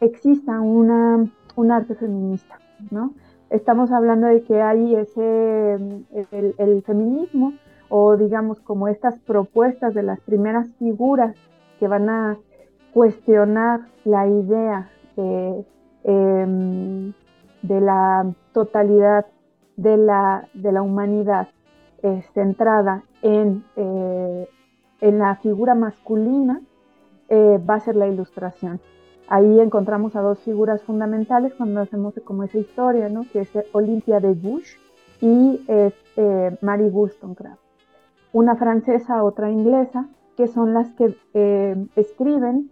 exista 0.00 0.62
una, 0.62 1.30
un 1.56 1.70
arte 1.70 1.94
feminista, 1.94 2.58
¿no? 2.90 3.12
Estamos 3.50 3.92
hablando 3.92 4.28
de 4.28 4.42
que 4.44 4.62
hay 4.62 4.96
ese, 4.96 5.74
el, 5.74 6.54
el 6.56 6.82
feminismo 6.84 7.52
o 7.94 8.16
digamos 8.16 8.58
como 8.60 8.88
estas 8.88 9.18
propuestas 9.18 9.92
de 9.92 10.02
las 10.02 10.18
primeras 10.20 10.66
figuras 10.78 11.36
que 11.78 11.86
van 11.86 12.08
a 12.08 12.38
cuestionar 12.94 13.80
la 14.06 14.26
idea 14.26 14.90
de, 15.14 15.66
em, 16.04 17.12
de 17.60 17.80
la 17.82 18.32
totalidad 18.54 19.26
de 19.76 19.98
la, 19.98 20.48
de 20.54 20.72
la 20.72 20.80
humanidad 20.80 21.48
eh, 22.02 22.22
centrada 22.32 23.04
en, 23.20 23.62
eh, 23.76 24.48
en, 25.02 25.18
la 25.18 25.36
figura 25.36 25.74
masculina 25.74 26.62
eh, 27.28 27.60
va 27.68 27.74
a 27.74 27.80
ser 27.80 27.96
la 27.96 28.08
ilustración. 28.08 28.80
Ahí 29.28 29.60
encontramos 29.60 30.16
a 30.16 30.22
dos 30.22 30.38
figuras 30.38 30.82
fundamentales 30.82 31.52
cuando 31.52 31.80
hacemos 31.80 32.14
como 32.24 32.44
esa 32.44 32.56
historia, 32.56 33.10
¿no? 33.10 33.26
que 33.30 33.40
es 33.40 33.50
Olympia 33.72 34.18
de 34.18 34.32
Bush 34.32 34.76
y 35.20 35.62
es 35.68 35.92
Mary 36.62 36.88
Wollstonecraft 36.88 37.61
una 38.32 38.56
francesa, 38.56 39.22
otra 39.22 39.50
inglesa, 39.50 40.08
que 40.36 40.48
son 40.48 40.74
las 40.74 40.92
que 40.94 41.16
eh, 41.34 41.86
escriben 41.96 42.70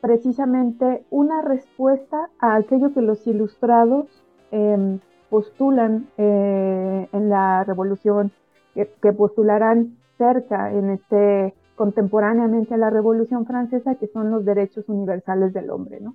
precisamente 0.00 1.04
una 1.10 1.42
respuesta 1.42 2.30
a 2.38 2.56
aquello 2.56 2.92
que 2.92 3.02
los 3.02 3.26
ilustrados 3.26 4.06
em, 4.50 4.98
postulan 5.28 6.08
eh, 6.16 7.08
en 7.12 7.28
la 7.28 7.64
revolución, 7.64 8.32
que, 8.74 9.12
postularán 9.12 9.96
cerca 10.18 10.72
en 10.72 10.90
este 10.90 11.54
contemporáneamente 11.76 12.74
a 12.74 12.78
la 12.78 12.90
revolución 12.90 13.46
francesa, 13.46 13.94
que 13.94 14.06
son 14.06 14.30
los 14.30 14.44
derechos 14.44 14.88
universales 14.88 15.52
del 15.54 15.70
hombre, 15.70 16.00
¿no? 16.00 16.14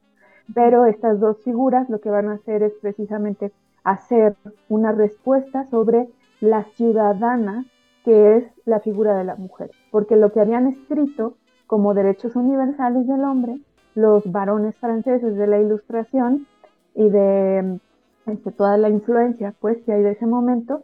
Pero 0.54 0.86
estas 0.86 1.20
dos 1.20 1.42
figuras 1.44 1.90
lo 1.90 2.00
que 2.00 2.12
van 2.12 2.30
a 2.30 2.34
hacer 2.34 2.62
es 2.62 2.74
precisamente 2.80 3.52
hacer 3.84 4.36
una 4.70 4.92
respuesta 4.92 5.66
sobre 5.66 6.08
la 6.40 6.66
ciudadana 6.76 7.66
que 8.06 8.38
es 8.38 8.44
la 8.66 8.80
figura 8.80 9.18
de 9.18 9.24
la 9.24 9.36
mujer, 9.36 9.72
porque 9.92 10.16
lo 10.16 10.32
que 10.32 10.40
habían 10.40 10.68
escrito 10.68 11.36
como 11.66 11.96
derechos 11.96 12.36
universales 12.36 13.08
del 13.08 13.24
hombre, 13.24 13.60
los 13.96 14.32
varones 14.32 14.76
franceses 14.78 15.36
de 15.36 15.48
la 15.48 15.60
ilustración 15.60 16.46
y 16.94 17.10
de 17.10 17.80
este, 18.28 18.52
toda 18.52 18.78
la 18.78 18.90
influencia 18.90 19.56
pues, 19.60 19.82
que 19.84 19.94
hay 19.94 20.04
de 20.04 20.12
ese 20.12 20.28
momento, 20.28 20.84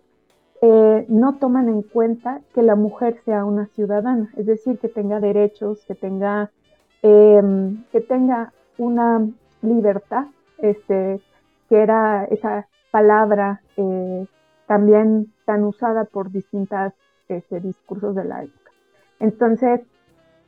eh, 0.61 1.05
no 1.09 1.37
toman 1.37 1.69
en 1.69 1.83
cuenta 1.83 2.41
que 2.53 2.63
la 2.63 2.75
mujer 2.75 3.19
sea 3.23 3.45
una 3.45 3.67
ciudadana, 3.67 4.31
es 4.35 4.47
decir, 4.47 4.79
que 4.79 4.89
tenga 4.89 5.19
derechos, 5.19 5.83
que 5.87 5.95
tenga, 5.95 6.51
em, 7.03 7.83
que 7.91 8.01
tenga 8.01 8.53
una 8.77 9.27
libertad, 9.61 10.25
este, 10.57 11.19
que 11.69 11.77
era 11.77 12.25
esa 12.25 12.67
palabra 12.91 13.61
eh, 13.77 14.25
también 14.67 15.33
tan 15.45 15.63
usada 15.63 16.05
por 16.05 16.31
distintas 16.31 16.93
este, 17.37 17.59
discursos 17.59 18.15
de 18.15 18.25
la 18.25 18.43
época. 18.43 18.71
Entonces, 19.19 19.81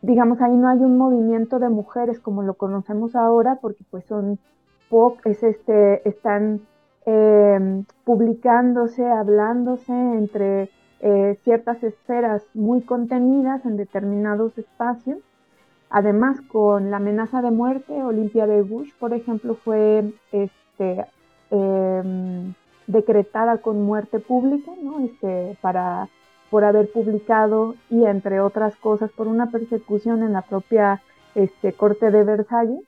digamos, 0.02 0.42
ahí 0.42 0.56
no 0.56 0.68
hay 0.68 0.80
un 0.80 0.98
movimiento 0.98 1.60
de 1.60 1.70
mujeres 1.70 2.20
como 2.20 2.44
lo 2.44 2.56
conocemos 2.56 3.16
ahora, 3.16 3.60
porque 3.62 3.84
pues 3.90 4.06
son 4.06 4.40
es 5.26 5.44
este, 5.44 6.08
están 6.08 6.62
em, 7.06 7.86
publicándose, 8.06 9.06
hablándose 9.06 9.92
entre 9.92 10.70
eh, 11.00 11.38
ciertas 11.44 11.84
esferas 11.84 12.44
muy 12.54 12.82
contenidas 12.82 13.66
en 13.66 13.78
determinados 13.78 14.58
espacios. 14.58 15.18
Además, 15.90 16.42
con 16.42 16.92
la 16.92 16.98
amenaza 16.98 17.42
de 17.42 17.52
muerte, 17.52 18.04
Olimpia 18.04 18.48
de 18.48 18.62
Bush, 18.62 18.92
por 19.00 19.14
ejemplo, 19.14 19.56
fue 19.56 20.14
este, 20.32 21.06
em, 21.50 22.54
decretada 22.88 23.58
con 23.58 23.82
muerte 23.84 24.20
pública, 24.20 24.72
¿no? 24.82 25.00
Este, 25.00 25.58
para 25.62 26.08
por 26.54 26.66
haber 26.66 26.92
publicado 26.92 27.74
y 27.90 28.06
entre 28.06 28.40
otras 28.40 28.76
cosas 28.76 29.10
por 29.12 29.28
una 29.28 29.50
persecución 29.50 30.22
en 30.22 30.34
la 30.34 30.44
propia 30.44 31.02
este, 31.34 31.74
corte 31.74 32.12
de 32.12 32.24
Versalles. 32.24 32.80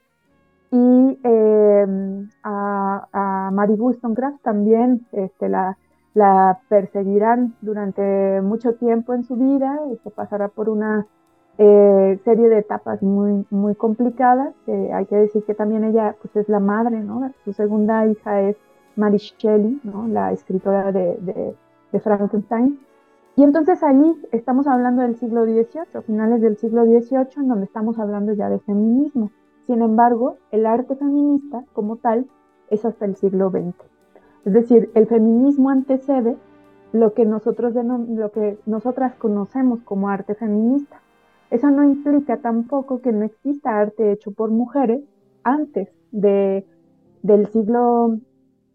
Y 0.69 1.19
em, 1.23 2.29
a, 2.43 3.07
a, 3.11 3.49
Mary 3.51 3.73
Wollstonecraft 3.73 4.43
también 4.43 5.07
este, 5.11 5.49
la, 5.49 5.79
la, 6.13 6.59
perseguirán 6.69 7.55
durante 7.61 8.39
mucho 8.43 8.75
tiempo 8.75 9.15
en 9.15 9.23
su 9.23 9.35
vida, 9.35 9.79
se 9.87 9.93
este, 9.93 10.11
pasará 10.11 10.47
por 10.47 10.69
una 10.69 11.07
eh, 11.57 12.19
serie 12.23 12.49
de 12.49 12.59
etapas 12.59 13.01
muy, 13.01 13.47
muy 13.49 13.73
complicadas. 13.73 14.53
hay 14.67 15.07
que 15.07 15.15
decir 15.15 15.43
que 15.43 15.55
también 15.55 15.85
ella 15.85 16.15
pues, 16.21 16.35
es 16.35 16.47
la 16.49 16.59
madre, 16.59 16.99
¿no? 16.99 17.31
Su 17.43 17.51
segunda 17.51 18.05
hija 18.05 18.41
es 18.41 18.57
Mary 18.95 19.17
Shelley, 19.17 19.81
¿no? 19.83 20.07
La 20.07 20.33
escritora 20.33 20.91
de, 20.91 21.17
de, 21.19 21.55
de 21.91 21.99
Frankenstein. 21.99 22.85
Y 23.37 23.43
entonces 23.43 23.83
allí 23.83 24.15
estamos 24.31 24.65
hablando 24.65 25.01
del 25.01 25.17
siglo 25.17 25.43
XVIII, 25.43 26.01
finales 26.05 26.41
del 26.41 26.57
siglo 26.57 26.85
XVIII, 26.85 27.27
en 27.37 27.47
donde 27.49 27.65
estamos 27.65 27.99
hablando 27.99 28.33
ya 28.33 28.49
de 28.49 28.59
feminismo. 28.59 29.31
Sin 29.67 29.81
embargo, 29.81 30.37
el 30.51 30.65
arte 30.65 30.95
feminista 30.95 31.65
como 31.73 31.97
tal 31.97 32.27
es 32.69 32.85
hasta 32.85 33.05
el 33.05 33.15
siglo 33.15 33.49
XX. 33.49 33.75
Es 34.45 34.53
decir, 34.53 34.89
el 34.93 35.07
feminismo 35.07 35.69
antecede 35.69 36.37
lo 36.93 37.13
que, 37.13 37.25
nosotros 37.25 37.73
lo 37.75 38.31
que 38.31 38.57
nosotras 38.65 39.15
conocemos 39.15 39.81
como 39.81 40.07
arte 40.07 40.35
feminista. 40.35 41.01
Eso 41.49 41.69
no 41.71 41.83
implica 41.83 42.37
tampoco 42.37 43.01
que 43.01 43.11
no 43.11 43.25
exista 43.25 43.77
arte 43.79 44.13
hecho 44.13 44.31
por 44.31 44.49
mujeres 44.49 45.01
antes 45.43 45.89
de, 46.11 46.65
del 47.21 47.47
siglo 47.47 48.17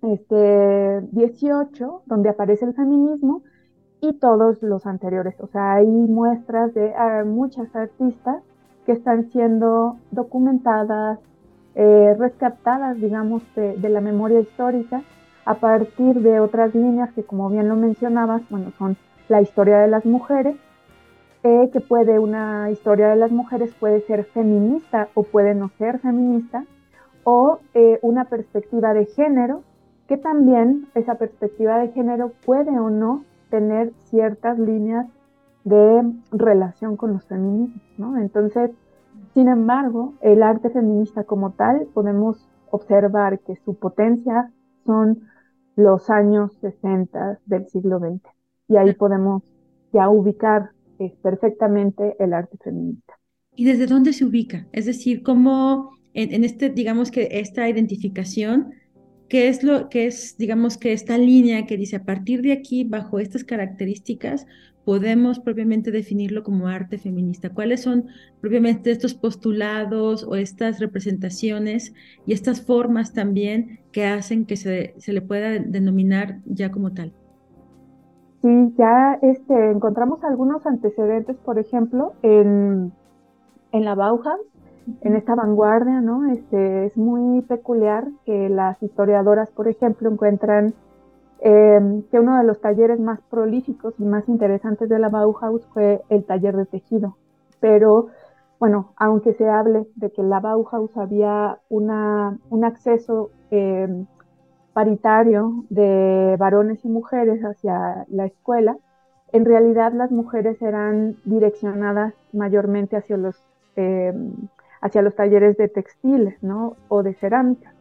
este, 0.02 1.00
XVIII, 1.12 1.86
donde 2.04 2.28
aparece 2.28 2.66
el 2.66 2.74
feminismo, 2.74 3.42
y 4.00 4.14
todos 4.14 4.62
los 4.62 4.86
anteriores. 4.86 5.34
O 5.40 5.46
sea, 5.46 5.74
hay 5.74 5.86
muestras 5.86 6.72
de 6.74 6.94
ah, 6.94 7.24
muchas 7.24 7.74
artistas 7.74 8.42
que 8.86 8.92
están 8.92 9.30
siendo 9.30 9.96
documentadas, 10.10 11.18
eh, 11.74 12.14
rescatadas, 12.18 13.00
digamos, 13.00 13.42
de, 13.54 13.88
la 13.88 14.00
memoria 14.00 14.40
histórica 14.40 15.02
a 15.44 15.54
partir 15.54 16.20
de 16.20 16.40
otras 16.40 16.74
líneas 16.74 17.12
que, 17.12 17.22
como 17.22 17.48
bien 17.48 17.68
lo 17.68 17.76
mencionabas, 17.76 18.42
bueno, 18.50 18.72
son 18.78 18.96
la 19.28 19.40
historia 19.40 19.78
de 19.78 19.88
las 19.88 20.04
mujeres, 20.04 20.56
eh, 21.42 21.70
que 21.72 21.80
puede, 21.80 22.18
una 22.18 22.70
historia 22.70 23.08
de 23.08 23.16
las 23.16 23.30
mujeres 23.30 23.72
puede 23.78 24.00
ser 24.02 24.24
feminista 24.24 25.08
o 25.14 25.22
puede 25.22 25.54
no 25.54 25.70
ser 25.78 25.98
feminista, 26.00 26.64
o 27.24 27.60
eh, 27.74 27.98
una 28.02 28.24
perspectiva 28.24 28.92
de 28.92 29.06
género, 29.06 29.62
que 30.08 30.16
también 30.16 30.88
esa 30.94 31.14
perspectiva 31.14 31.78
de 31.78 31.88
género 31.88 32.32
puede 32.44 32.70
o 32.78 32.90
no 32.90 33.24
tener 33.50 33.92
ciertas 34.10 34.58
líneas 34.58 35.06
de 35.64 36.02
relación 36.32 36.96
con 36.96 37.12
los 37.12 37.24
feminismos, 37.26 37.82
¿no? 37.98 38.18
Entonces, 38.18 38.70
sin 39.34 39.48
embargo, 39.48 40.14
el 40.22 40.42
arte 40.42 40.70
feminista 40.70 41.24
como 41.24 41.52
tal, 41.52 41.86
podemos 41.92 42.48
observar 42.70 43.40
que 43.40 43.56
su 43.64 43.74
potencia 43.74 44.50
son 44.84 45.22
los 45.76 46.10
años 46.10 46.52
60 46.60 47.40
del 47.46 47.68
siglo 47.68 47.98
XX. 47.98 48.22
Y 48.68 48.76
ahí 48.76 48.94
podemos 48.94 49.42
ya 49.92 50.08
ubicar 50.08 50.70
eh, 50.98 51.14
perfectamente 51.22 52.16
el 52.18 52.32
arte 52.32 52.56
feminista. 52.62 53.14
¿Y 53.54 53.64
desde 53.64 53.86
dónde 53.86 54.12
se 54.12 54.24
ubica? 54.24 54.66
Es 54.72 54.86
decir, 54.86 55.22
cómo 55.22 55.90
en, 56.14 56.32
en 56.32 56.44
este, 56.44 56.70
digamos 56.70 57.10
que 57.10 57.28
esta 57.32 57.68
identificación 57.68 58.72
¿Qué 59.30 59.46
es 59.46 59.62
lo 59.62 59.88
que 59.88 60.08
es, 60.08 60.36
digamos 60.38 60.76
que 60.76 60.92
esta 60.92 61.16
línea 61.16 61.64
que 61.64 61.76
dice 61.76 61.94
a 61.94 62.02
partir 62.02 62.42
de 62.42 62.50
aquí, 62.50 62.82
bajo 62.82 63.20
estas 63.20 63.44
características, 63.44 64.44
podemos 64.84 65.38
propiamente 65.38 65.92
definirlo 65.92 66.42
como 66.42 66.66
arte 66.66 66.98
feminista? 66.98 67.50
¿Cuáles 67.50 67.80
son 67.80 68.08
propiamente 68.40 68.90
estos 68.90 69.14
postulados 69.14 70.24
o 70.24 70.34
estas 70.34 70.80
representaciones 70.80 71.94
y 72.26 72.32
estas 72.32 72.60
formas 72.66 73.12
también 73.12 73.78
que 73.92 74.04
hacen 74.04 74.46
que 74.46 74.56
se, 74.56 74.94
se 74.98 75.12
le 75.12 75.22
pueda 75.22 75.60
denominar 75.60 76.40
ya 76.44 76.72
como 76.72 76.92
tal? 76.92 77.12
Sí, 78.42 78.74
ya 78.76 79.16
este, 79.22 79.70
encontramos 79.70 80.24
algunos 80.24 80.66
antecedentes, 80.66 81.36
por 81.36 81.60
ejemplo, 81.60 82.14
en, 82.22 82.92
en 83.70 83.84
la 83.84 83.94
Bauhaus, 83.94 84.40
en 85.02 85.16
esta 85.16 85.34
vanguardia, 85.34 86.00
¿no? 86.00 86.30
Este, 86.32 86.86
es 86.86 86.96
muy 86.96 87.42
peculiar 87.42 88.08
que 88.24 88.48
las 88.48 88.82
historiadoras, 88.82 89.50
por 89.50 89.68
ejemplo, 89.68 90.10
encuentran 90.10 90.74
em, 91.40 92.02
que 92.10 92.20
uno 92.20 92.36
de 92.38 92.44
los 92.44 92.60
talleres 92.60 93.00
más 93.00 93.20
prolíficos 93.30 93.94
y 93.98 94.04
más 94.04 94.28
interesantes 94.28 94.88
de 94.88 94.98
la 94.98 95.08
Bauhaus 95.08 95.66
fue 95.72 96.02
el 96.08 96.24
taller 96.24 96.56
de 96.56 96.66
tejido. 96.66 97.16
Pero, 97.60 98.08
bueno, 98.58 98.92
aunque 98.96 99.34
se 99.34 99.48
hable 99.48 99.86
de 99.96 100.10
que 100.10 100.20
en 100.20 100.30
la 100.30 100.40
Bauhaus 100.40 100.96
había 100.96 101.58
una, 101.68 102.38
un 102.50 102.64
acceso 102.64 103.30
em, 103.50 104.06
paritario 104.72 105.64
de 105.70 106.36
varones 106.38 106.84
y 106.84 106.88
mujeres 106.88 107.42
hacia 107.42 108.06
la 108.08 108.26
escuela, 108.26 108.76
en 109.32 109.44
realidad 109.44 109.92
las 109.92 110.10
mujeres 110.10 110.60
eran 110.62 111.16
direccionadas 111.24 112.14
mayormente 112.32 112.96
hacia 112.96 113.16
los 113.16 113.36
em, 113.76 114.32
hacia 114.80 115.02
los 115.02 115.14
talleres 115.14 115.56
de 115.56 115.68
textiles, 115.68 116.42
¿no? 116.42 116.76
O 116.88 117.02
de 117.02 117.14
cerámica. 117.14 117.74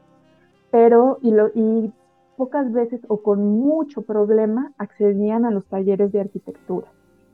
Pero, 0.71 1.19
y, 1.21 1.31
lo, 1.31 1.49
y 1.53 1.91
pocas 2.37 2.71
veces 2.71 3.01
o 3.07 3.21
con 3.21 3.45
mucho 3.59 4.03
problema 4.03 4.71
accedían 4.77 5.45
a 5.45 5.51
los 5.51 5.65
talleres 5.65 6.11
de 6.11 6.21
arquitectura, 6.21 6.87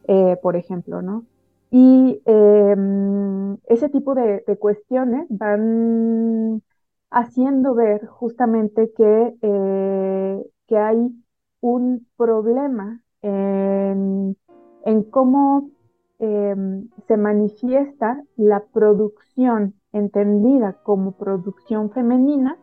eh, 0.07 0.37
por 0.41 0.55
ejemplo, 0.55 1.01
¿no? 1.01 1.25
Y 1.69 2.21
em, 2.25 3.57
ese 3.67 3.89
tipo 3.89 4.15
de, 4.15 4.43
cuestiones 4.59 5.25
van 5.29 6.61
haciendo 7.11 7.75
ver 7.75 8.05
justamente 8.07 8.91
que, 8.95 9.35
eh, 9.41 10.45
que 10.67 10.77
hay 10.77 11.11
un 11.61 12.07
problema 12.17 13.01
en, 13.21 14.37
en 14.85 15.03
cómo 15.03 15.69
Em, 16.17 16.87
se 17.07 17.17
manifiesta 17.17 18.23
la 18.37 18.63
producción 18.71 19.73
entendida 19.91 20.77
como 20.83 21.11
producción 21.11 21.91
femenina 21.91 22.57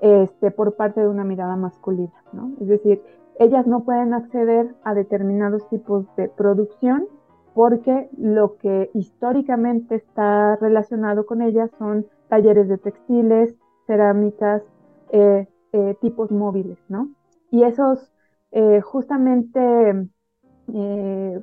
este, 0.00 0.50
por 0.50 0.74
parte 0.74 1.02
de 1.02 1.08
una 1.08 1.22
mirada 1.22 1.54
masculina, 1.54 2.24
¿no? 2.32 2.52
Es 2.60 2.66
decir, 2.66 3.00
ellas 3.38 3.68
no 3.68 3.84
pueden 3.84 4.14
acceder 4.14 4.74
a 4.82 4.94
determinados 4.94 5.68
tipos 5.68 6.06
de 6.16 6.28
producción 6.28 7.06
porque 7.54 8.08
lo 8.16 8.56
que 8.56 8.90
históricamente 8.94 9.94
está 9.94 10.56
relacionado 10.56 11.24
con 11.24 11.40
ellas 11.40 11.70
son 11.78 12.04
talleres 12.28 12.68
de 12.68 12.78
textiles, 12.78 13.54
cerámicas, 13.86 14.64
eh, 15.10 15.46
eh, 15.72 15.96
tipos 16.00 16.32
móviles, 16.32 16.78
¿no? 16.88 17.10
Y 17.52 17.62
esos 17.62 18.12
eh, 18.50 18.80
justamente, 18.80 20.08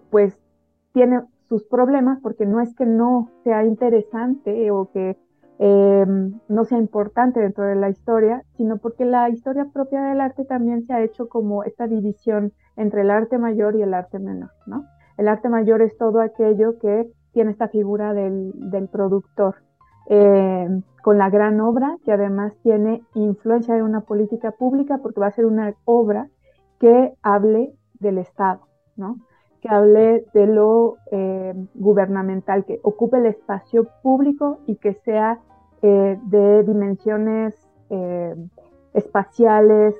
pues, 0.09 0.39
tiene 0.93 1.23
sus 1.47 1.63
problemas, 1.65 2.19
porque 2.21 2.45
no 2.45 2.61
es 2.61 2.73
que 2.75 2.85
no 2.85 3.29
sea 3.43 3.65
interesante 3.65 4.71
o 4.71 4.89
que 4.91 5.17
em, 5.57 6.39
no 6.49 6.65
sea 6.65 6.77
importante 6.77 7.39
dentro 7.39 7.65
de 7.65 7.75
la 7.75 7.89
historia, 7.89 8.43
sino 8.57 8.77
porque 8.77 9.05
la 9.05 9.29
historia 9.29 9.65
propia 9.71 10.01
del 10.03 10.19
arte 10.19 10.43
también 10.45 10.85
se 10.85 10.93
ha 10.93 11.03
hecho 11.03 11.29
como 11.29 11.63
esta 11.63 11.87
división 11.87 12.51
entre 12.75 13.01
el 13.01 13.11
arte 13.11 13.37
mayor 13.37 13.75
y 13.75 13.81
el 13.81 13.93
arte 13.93 14.19
menor, 14.19 14.51
¿no? 14.65 14.83
El 15.17 15.27
arte 15.29 15.47
mayor 15.47 15.81
es 15.81 15.97
todo 15.97 16.19
aquello 16.19 16.77
que 16.79 17.09
tiene 17.31 17.51
esta 17.51 17.69
figura 17.69 18.13
del, 18.13 18.51
del 18.69 18.89
productor, 18.89 19.55
em, 20.07 20.83
con 21.03 21.17
la 21.17 21.29
gran 21.29 21.59
obra 21.61 21.97
que 22.03 22.11
además 22.11 22.53
tiene 22.63 23.01
influencia 23.13 23.75
de 23.75 23.83
una 23.83 24.01
política 24.01 24.51
pública 24.51 24.99
porque 25.01 25.19
va 25.19 25.27
a 25.27 25.31
ser 25.31 25.45
una 25.45 25.73
obra 25.85 26.27
que 26.79 27.13
hable 27.21 27.73
del 27.99 28.17
Estado, 28.17 28.61
¿no? 28.97 29.17
Que 29.65 29.73
hable 29.73 30.25
de 30.33 30.45
lo 30.45 30.97
eh, 31.11 31.53
gubernamental, 31.73 32.65
que 32.65 32.79
ocupe 32.83 33.17
el 33.17 33.25
espacio 33.25 33.87
público 34.03 34.59
y 34.67 34.75
que 34.75 34.93
sea 34.93 35.39
eh, 35.81 36.19
de 36.23 36.63
dimensiones 36.63 37.55
eh, 37.89 38.35
espaciales 38.93 39.95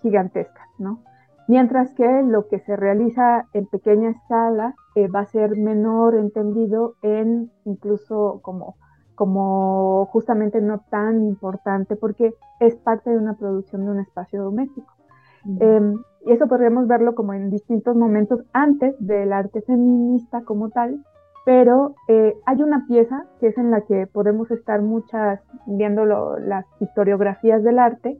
gigantescas, 0.00 0.68
¿no? 0.78 1.00
Mientras 1.48 1.92
que 1.94 2.22
lo 2.22 2.46
que 2.46 2.60
se 2.60 2.76
realiza 2.76 3.46
en 3.52 3.66
pequeña 3.66 4.10
escala 4.10 4.76
va 5.12 5.20
a 5.20 5.26
ser 5.26 5.56
menor 5.56 6.14
entendido 6.14 6.94
en 7.02 7.50
incluso 7.64 8.38
como, 8.42 8.76
como 9.16 10.06
justamente 10.12 10.60
no 10.60 10.84
tan 10.88 11.24
importante 11.24 11.96
porque 11.96 12.32
es 12.60 12.76
parte 12.76 13.10
de 13.10 13.18
una 13.18 13.34
producción 13.34 13.86
de 13.86 13.90
un 13.90 13.98
espacio 13.98 14.44
doméstico. 14.44 14.94
Em, 15.44 15.98
y 16.26 16.32
eso 16.32 16.46
podríamos 16.46 16.86
verlo 16.86 17.14
como 17.14 17.32
en 17.32 17.50
distintos 17.50 17.96
momentos 17.96 18.40
antes 18.52 18.94
del 18.98 19.32
arte 19.32 19.62
feminista 19.62 20.42
como 20.42 20.68
tal, 20.70 21.02
pero 21.44 21.94
eh, 22.08 22.34
hay 22.44 22.62
una 22.62 22.86
pieza 22.86 23.24
que 23.40 23.48
es 23.48 23.58
en 23.58 23.70
la 23.70 23.80
que 23.82 24.06
podemos 24.06 24.50
estar 24.50 24.82
muchas 24.82 25.40
viendo 25.66 26.04
las 26.04 26.66
historiografías 26.80 27.62
del 27.62 27.78
arte, 27.78 28.18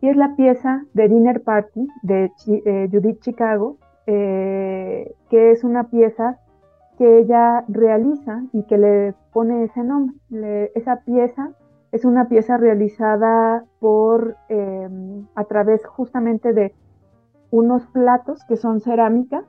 y 0.00 0.08
es 0.08 0.16
la 0.16 0.34
pieza 0.36 0.84
de 0.94 1.08
Dinner 1.08 1.42
Party 1.42 1.86
de 2.02 2.30
eh, 2.46 2.88
Judith 2.90 3.20
Chicago, 3.20 3.78
eh, 4.06 5.14
que 5.30 5.52
es 5.52 5.64
una 5.64 5.84
pieza 5.84 6.38
que 6.98 7.18
ella 7.18 7.64
realiza 7.68 8.42
y 8.52 8.64
que 8.64 8.78
le 8.78 9.14
pone 9.32 9.64
ese 9.64 9.82
nombre. 9.82 10.16
esa 10.74 10.96
pieza 11.04 11.50
es 11.92 12.06
una 12.06 12.28
pieza 12.28 12.56
realizada 12.56 13.64
por, 13.78 14.36
em, 14.48 15.26
a 15.34 15.44
través 15.44 15.84
justamente 15.84 16.54
de 16.54 16.74
unos 17.50 17.86
platos 17.88 18.42
que 18.48 18.56
son 18.56 18.80
cerámica. 18.80 19.44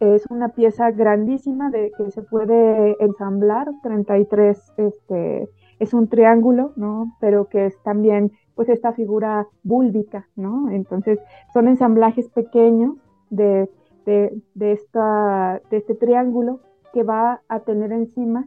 Es 0.00 0.26
una 0.30 0.48
pieza 0.48 0.90
grandísima 0.90 1.70
de, 1.70 1.92
que 1.96 2.10
se 2.10 2.22
puede 2.22 2.96
ensamblar, 2.98 3.68
33, 3.82 4.72
este, 4.78 5.48
es 5.78 5.92
un 5.92 6.08
triángulo, 6.08 6.72
¿no? 6.76 7.14
Pero 7.20 7.48
que 7.48 7.66
es 7.66 7.80
también, 7.82 8.32
pues, 8.54 8.70
esta 8.70 8.92
figura 8.92 9.46
búlbica, 9.62 10.26
¿no? 10.34 10.70
Entonces, 10.70 11.20
son 11.52 11.68
ensamblajes 11.68 12.30
pequeños 12.30 12.96
de, 13.28 13.68
de, 14.06 14.42
de, 14.54 14.72
esta, 14.72 15.60
de 15.70 15.76
este 15.76 15.94
triángulo 15.94 16.60
que 16.94 17.02
va 17.02 17.42
a 17.48 17.60
tener 17.60 17.92
encima 17.92 18.46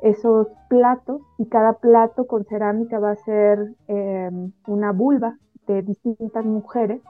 esos 0.00 0.48
platos 0.68 1.22
y 1.38 1.46
cada 1.46 1.74
plato 1.74 2.26
con 2.26 2.44
cerámica 2.44 2.98
va 2.98 3.12
a 3.12 3.16
ser 3.16 3.74
eh, 3.88 4.30
una 4.66 4.92
vulva 4.92 5.38
de 5.66 5.82
distintas 5.82 6.44
mujeres 6.44 7.02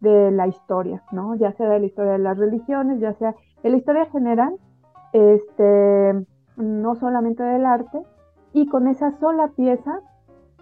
de 0.00 0.30
la 0.30 0.46
historia, 0.46 1.02
¿no? 1.10 1.34
Ya 1.36 1.52
sea 1.52 1.68
de 1.68 1.80
la 1.80 1.86
historia 1.86 2.12
de 2.12 2.18
las 2.18 2.38
religiones, 2.38 3.00
ya 3.00 3.12
sea 3.14 3.34
de 3.62 3.70
la 3.70 3.76
historia 3.76 4.06
general, 4.06 4.54
este, 5.12 6.26
no 6.56 6.94
solamente 6.94 7.42
del 7.42 7.66
arte, 7.66 8.02
y 8.52 8.66
con 8.68 8.88
esa 8.88 9.18
sola 9.18 9.48
pieza, 9.56 10.00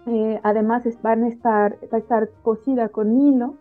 eh, 0.07 0.39
además 0.43 0.83
van 1.01 1.23
a 1.23 1.27
estar, 1.27 1.77
va 1.93 1.97
a 1.97 1.99
estar 1.99 2.29
cosida 2.41 2.89
con 2.89 3.19
hilo, 3.21 3.55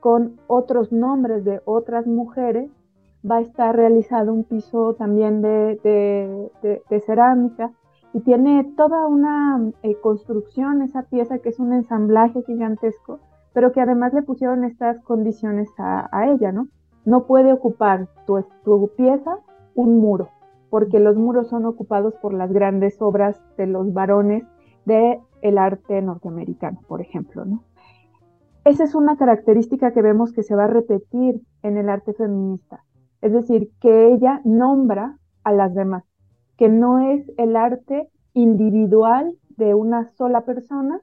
con 0.00 0.36
otros 0.46 0.92
nombres 0.92 1.44
de 1.44 1.60
otras 1.64 2.06
mujeres 2.06 2.70
va 3.28 3.38
a 3.38 3.40
estar 3.40 3.74
realizado 3.74 4.32
un 4.32 4.44
piso 4.44 4.94
también 4.94 5.42
de, 5.42 6.50
cerámica 7.04 7.72
y 8.12 8.20
tiene 8.20 8.72
toda 8.76 9.06
una 9.06 9.72
eh, 9.82 9.96
construcción, 10.00 10.82
esa 10.82 11.02
pieza 11.02 11.38
que 11.38 11.50
es 11.50 11.58
un 11.58 11.72
ensamblaje 11.72 12.42
gigantesco, 12.42 13.20
pero 13.52 13.72
que 13.72 13.80
además 13.80 14.14
le 14.14 14.22
pusieron 14.22 14.64
estas 14.64 15.02
condiciones 15.02 15.68
a, 15.78 16.08
ella, 16.30 16.52
¿no? 16.52 16.68
No 17.04 17.26
puede 17.26 17.52
ocupar 17.52 18.08
tu, 18.26 18.44
tu 18.64 18.90
pieza 18.96 19.38
un 19.74 19.98
muro, 19.98 20.30
porque 20.70 20.98
los 20.98 21.16
muros 21.16 21.48
son 21.48 21.66
ocupados 21.66 22.14
por 22.16 22.32
las 22.32 22.52
grandes 22.52 23.00
obras 23.00 23.40
de 23.56 23.66
los 23.66 23.92
varones 23.92 24.44
del 24.84 25.18
el 25.42 25.58
arte 25.58 26.00
norteamericano, 26.00 26.80
por 26.88 27.00
ejemplo, 27.00 27.44
¿no? 27.44 27.62
Esa 28.64 28.82
es 28.82 28.96
una 28.96 29.16
característica 29.16 29.92
que 29.92 30.02
vemos 30.02 30.32
que 30.32 30.42
se 30.42 30.56
va 30.56 30.64
a 30.64 30.68
repetir 30.68 31.40
en 31.62 31.76
el 31.76 31.88
arte 31.88 32.14
feminista 32.14 32.82
Es 33.20 33.32
decir, 33.32 33.70
que 33.80 34.12
ella 34.12 34.40
nombra 34.44 35.18
a 35.44 35.52
las 35.52 35.74
demás, 35.74 36.04
que 36.56 36.68
no 36.68 36.98
es 36.98 37.30
el 37.38 37.56
arte 37.56 38.08
individual 38.34 39.36
de 39.56 39.74
una 39.74 40.06
sola 40.06 40.44
persona, 40.44 41.00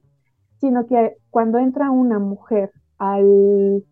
sino 0.60 0.86
que 0.86 1.18
cuando 1.30 1.58
entra 1.58 1.92
una 1.92 2.20
mujer 2.20 2.72
al, 2.98 3.84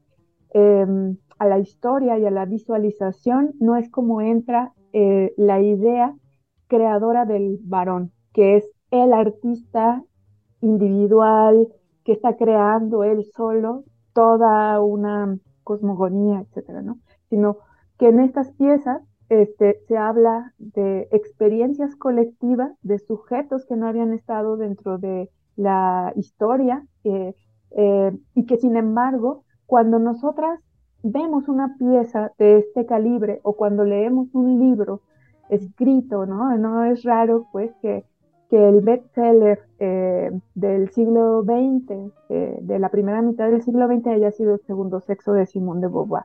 em, 0.51 1.17
a 1.39 1.45
la 1.45 1.59
historia 1.59 2.17
y 2.17 2.25
a 2.25 2.31
la 2.31 2.45
visualización, 2.45 3.53
no 3.59 3.75
es 3.75 3.89
como 3.89 4.21
entra 4.21 4.73
eh, 4.93 5.33
la 5.37 5.61
idea 5.61 6.15
creadora 6.67 7.25
del 7.25 7.59
varón, 7.63 8.11
que 8.33 8.57
es 8.57 8.69
el 8.91 9.13
artista 9.13 10.03
individual 10.61 11.67
que 12.03 12.13
está 12.13 12.35
creando 12.37 13.03
él 13.03 13.23
solo 13.35 13.83
toda 14.13 14.79
una 14.81 15.37
cosmogonía, 15.63 16.41
etcétera, 16.41 16.81
¿no? 16.81 16.99
Sino 17.29 17.57
que 18.01 18.07
en 18.07 18.19
estas 18.19 18.51
piezas 18.53 19.03
este, 19.29 19.79
se 19.87 19.95
habla 19.95 20.55
de 20.57 21.07
experiencias 21.11 21.95
colectivas, 21.95 22.71
de 22.81 22.97
sujetos 22.97 23.63
que 23.67 23.75
no 23.75 23.87
habían 23.87 24.11
estado 24.11 24.57
dentro 24.57 24.97
de 24.97 25.29
la 25.55 26.11
historia 26.15 26.83
eh, 27.03 27.35
eh, 27.77 28.11
y 28.33 28.47
que 28.47 28.57
sin 28.57 28.75
embargo, 28.75 29.43
cuando 29.67 29.99
nosotras 29.99 30.59
vemos 31.03 31.47
una 31.47 31.75
pieza 31.77 32.31
de 32.39 32.57
este 32.57 32.87
calibre 32.87 33.39
o 33.43 33.53
cuando 33.53 33.83
leemos 33.83 34.33
un 34.33 34.59
libro 34.59 35.01
escrito, 35.49 36.25
¿no? 36.25 36.57
No 36.57 36.85
es 36.85 37.03
raro 37.03 37.45
pues 37.51 37.71
que, 37.83 38.03
que 38.49 38.67
el 38.67 38.81
bestseller 38.81 39.59
eh, 39.77 40.31
del 40.55 40.89
siglo 40.89 41.43
XX, 41.43 42.11
de 42.29 42.79
la 42.79 42.89
primera 42.89 43.21
mitad 43.21 43.51
del 43.51 43.61
siglo 43.61 43.85
XX, 43.85 44.07
haya 44.07 44.31
sido 44.31 44.55
el 44.55 44.61
segundo 44.61 45.01
sexo 45.01 45.33
de 45.33 45.45
Simone 45.45 45.81
de 45.81 45.87
Beauvoir 45.87 46.23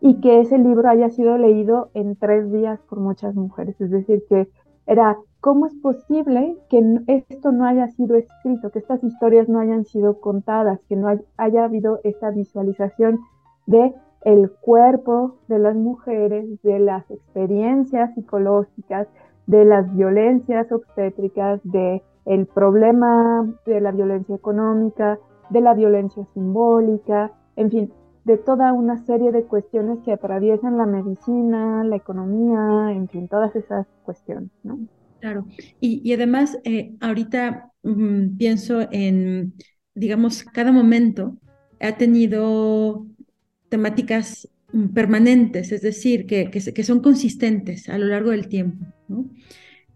y 0.00 0.20
que 0.20 0.40
ese 0.40 0.58
libro 0.58 0.88
haya 0.88 1.10
sido 1.10 1.36
leído 1.38 1.90
en 1.94 2.16
tres 2.16 2.50
días 2.52 2.80
por 2.88 3.00
muchas 3.00 3.34
mujeres. 3.34 3.80
Es 3.80 3.90
decir, 3.90 4.22
que 4.28 4.48
era, 4.86 5.16
¿cómo 5.40 5.66
es 5.66 5.74
posible 5.76 6.56
que 6.68 6.82
esto 7.06 7.52
no 7.52 7.64
haya 7.64 7.88
sido 7.88 8.16
escrito, 8.16 8.70
que 8.70 8.78
estas 8.78 9.02
historias 9.04 9.48
no 9.48 9.60
hayan 9.60 9.84
sido 9.84 10.20
contadas, 10.20 10.80
que 10.88 10.96
no 10.96 11.08
haya 11.36 11.64
habido 11.64 12.00
esta 12.04 12.30
visualización 12.30 13.20
de 13.66 13.94
el 14.22 14.50
cuerpo 14.50 15.36
de 15.48 15.58
las 15.58 15.76
mujeres, 15.76 16.60
de 16.62 16.78
las 16.78 17.10
experiencias 17.10 18.14
psicológicas, 18.14 19.08
de 19.46 19.64
las 19.64 19.94
violencias 19.94 20.70
obstétricas, 20.70 21.60
de 21.64 22.02
el 22.26 22.46
problema 22.46 23.46
de 23.66 23.80
la 23.80 23.92
violencia 23.92 24.36
económica, 24.36 25.18
de 25.48 25.60
la 25.60 25.74
violencia 25.74 26.24
simbólica, 26.34 27.32
en 27.56 27.70
fin, 27.70 27.92
de 28.24 28.36
toda 28.36 28.72
una 28.72 29.04
serie 29.06 29.32
de 29.32 29.44
cuestiones 29.44 29.98
que 30.04 30.12
atraviesan 30.12 30.76
la 30.76 30.86
medicina, 30.86 31.84
la 31.84 31.96
economía, 31.96 32.92
en 32.92 33.08
fin, 33.08 33.28
todas 33.28 33.54
esas 33.56 33.86
cuestiones, 34.04 34.50
¿no? 34.62 34.78
Claro, 35.20 35.46
y, 35.80 36.12
además 36.12 36.58
eh, 36.64 36.94
ahorita 37.00 37.70
mm, 37.82 38.36
pienso 38.38 38.88
en, 38.90 39.54
digamos, 39.94 40.44
cada 40.44 40.72
momento 40.72 41.36
ha 41.78 41.96
tenido 41.96 43.06
temáticas 43.68 44.48
mm, 44.72 44.88
permanentes, 44.88 45.72
es 45.72 45.82
decir, 45.82 46.26
que, 46.26 46.50
que, 46.50 46.84
son 46.84 47.00
consistentes 47.00 47.88
a 47.88 47.98
lo 47.98 48.06
largo 48.06 48.30
del 48.30 48.48
tiempo, 48.48 48.86
¿no? 49.08 49.26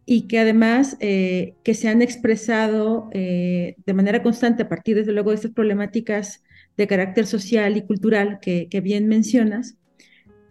y 0.07 0.27
que 0.27 0.39
además 0.39 0.97
eh, 1.01 1.55
que 1.63 1.75
se 1.75 1.89
han 1.89 2.03
expresado 2.03 3.09
eh, 3.13 3.77
de 3.87 3.95
manera 3.95 4.23
constante 4.23 4.65
a 4.65 4.69
partir, 4.69 4.97
desde 4.97 5.13
luego, 5.13 5.31
de 5.31 5.37
estas 5.37 5.53
problemáticas 5.53 6.44
de 6.77 6.87
carácter 6.87 7.27
social 7.27 7.77
y 7.77 7.83
cultural 7.83 8.39
que, 8.41 8.69
bien 8.83 9.09
mencionas, 9.09 9.77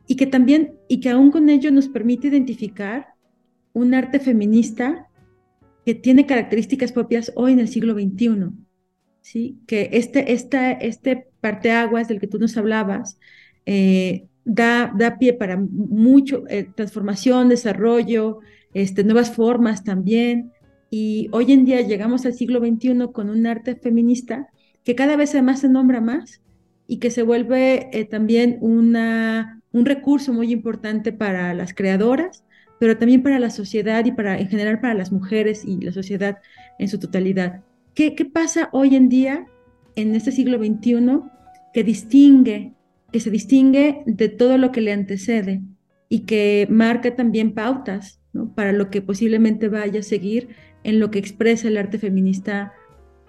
y 0.07 0.15
que 0.15 0.27
también, 0.27 0.75
y 0.87 0.99
que 0.99 1.09
aún 1.09 1.31
con 1.31 1.49
ello 1.49 1.71
nos 1.71 1.87
permite 1.87 2.27
identificar 2.27 3.07
un 3.73 3.93
arte 3.93 4.19
feminista 4.19 5.07
que 5.85 5.95
tiene 5.95 6.25
características 6.25 6.91
propias 6.91 7.31
hoy 7.35 7.53
en 7.53 7.59
el 7.59 7.67
siglo 7.67 7.93
XXI, 7.93 8.51
¿sí? 9.21 9.57
Que 9.67 9.89
este, 9.93 10.33
esta, 10.33 10.71
este 10.71 11.27
parteaguas 11.41 12.07
del 12.07 12.19
que 12.19 12.27
tú 12.27 12.39
nos 12.39 12.55
hablabas 12.57 13.17
eh, 13.65 14.27
da, 14.45 14.93
da 14.95 15.17
pie 15.17 15.33
para 15.33 15.57
mucho, 15.57 16.43
eh, 16.49 16.67
transformación, 16.75 17.49
desarrollo, 17.49 18.39
este, 18.73 19.03
nuevas 19.03 19.35
formas 19.35 19.83
también, 19.83 20.51
y 20.95 21.27
hoy 21.31 21.51
en 21.51 21.65
día 21.65 21.81
llegamos 21.81 22.23
al 22.27 22.35
siglo 22.35 22.59
XXI 22.59 23.07
con 23.11 23.31
un 23.31 23.47
arte 23.47 23.75
feminista 23.75 24.49
que 24.83 24.95
cada 24.95 25.15
vez 25.15 25.31
además 25.31 25.59
se 25.59 25.69
nombra 25.69 26.01
más 26.01 26.41
y 26.87 26.97
que 26.97 27.11
se 27.11 27.23
vuelve 27.23 27.89
eh, 27.91 28.05
también 28.05 28.57
una, 28.61 29.61
un 29.71 29.85
recurso 29.85 30.33
muy 30.33 30.51
importante 30.51 31.13
para 31.13 31.53
las 31.53 31.73
creadoras, 31.73 32.43
pero 32.79 32.97
también 32.97 33.23
para 33.23 33.39
la 33.39 33.49
sociedad 33.49 34.03
y 34.05 34.11
para, 34.11 34.37
en 34.39 34.49
general 34.49 34.79
para 34.81 34.93
las 34.93 35.11
mujeres 35.11 35.63
y 35.65 35.79
la 35.79 35.91
sociedad 35.91 36.39
en 36.79 36.89
su 36.89 36.99
totalidad. 36.99 37.61
¿Qué, 37.93 38.15
qué 38.15 38.25
pasa 38.25 38.69
hoy 38.73 38.95
en 38.95 39.07
día, 39.07 39.45
en 39.95 40.15
este 40.15 40.31
siglo 40.31 40.57
XXI, 40.57 41.21
que 41.73 41.83
distingue, 41.83 42.73
que 43.11 43.19
se 43.19 43.29
distingue 43.29 44.03
de 44.05 44.29
todo 44.29 44.57
lo 44.57 44.71
que 44.71 44.81
le 44.81 44.91
antecede 44.91 45.61
y 46.09 46.21
que 46.21 46.67
marca 46.69 47.15
también 47.15 47.53
pautas 47.53 48.19
¿no? 48.33 48.53
para 48.53 48.71
lo 48.73 48.89
que 48.89 49.01
posiblemente 49.01 49.69
vaya 49.69 50.01
a 50.01 50.03
seguir 50.03 50.49
en 50.83 50.99
lo 50.99 51.09
que 51.11 51.19
expresa 51.19 51.67
el 51.67 51.77
arte 51.77 51.97
feminista 51.97 52.73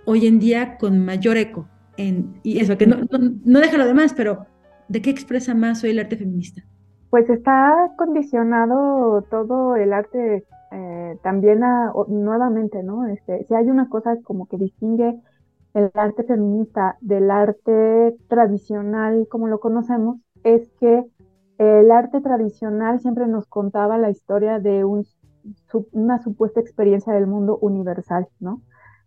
hoy 0.06 0.26
en 0.26 0.38
día 0.38 0.76
con 0.78 1.04
mayor 1.04 1.36
eco. 1.36 1.68
En, 1.96 2.40
y 2.42 2.60
eso, 2.60 2.76
que 2.76 2.86
no, 2.86 2.96
no, 3.44 3.60
deja 3.60 3.78
lo 3.78 3.86
demás, 3.86 4.14
pero 4.14 4.46
¿de 4.88 5.00
qué 5.00 5.10
expresa 5.10 5.54
más 5.54 5.84
hoy 5.84 5.90
el 5.90 6.00
arte 6.00 6.16
feminista? 6.16 6.62
Pues 7.10 7.30
está 7.30 7.92
condicionado 7.96 9.22
todo 9.30 9.76
el 9.76 9.92
arte 9.92 10.44
eh, 10.72 11.18
también 11.22 11.62
a, 11.62 11.92
nuevamente, 12.08 12.82
¿no? 12.82 13.06
Este, 13.06 13.44
si 13.46 13.54
hay 13.54 13.66
una 13.66 13.88
cosa 13.88 14.16
como 14.24 14.46
que 14.46 14.58
distingue 14.58 15.20
el 15.74 15.90
arte 15.94 16.24
feminista 16.24 16.96
del 17.00 17.30
arte 17.30 18.16
tradicional 18.28 19.26
como 19.30 19.48
lo 19.48 19.60
conocemos, 19.60 20.18
es 20.42 20.68
que 20.80 21.04
el 21.58 21.90
arte 21.90 22.20
tradicional 22.20 23.00
siempre 23.00 23.26
nos 23.28 23.46
contaba 23.46 23.98
la 23.98 24.10
historia 24.10 24.58
de 24.58 24.84
un, 24.84 25.06
una 25.92 26.20
supuesta 26.22 26.60
experiencia 26.60 27.12
del 27.12 27.26
mundo 27.26 27.58
universal, 27.60 28.26
¿no? 28.40 28.60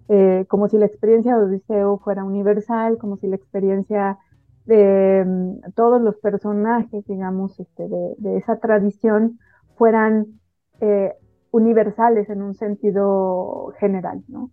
Eh, 0.09 0.45
como 0.47 0.69
si 0.69 0.77
la 0.77 0.85
experiencia 0.85 1.35
de 1.35 1.43
Odiseo 1.43 1.97
fuera 1.97 2.23
universal, 2.23 2.97
como 2.97 3.17
si 3.17 3.27
la 3.27 3.35
experiencia 3.35 4.17
de 4.65 5.23
mm, 5.25 5.71
todos 5.75 6.01
los 6.01 6.17
personajes, 6.17 7.05
digamos, 7.07 7.59
este, 7.59 7.87
de, 7.87 8.37
esa 8.37 8.57
tradición 8.59 9.39
fueran 9.75 10.39
eh, 10.79 11.13
universales 11.51 12.29
en 12.29 12.41
un 12.41 12.53
sentido 12.53 13.73
general, 13.79 14.23
¿no? 14.27 14.51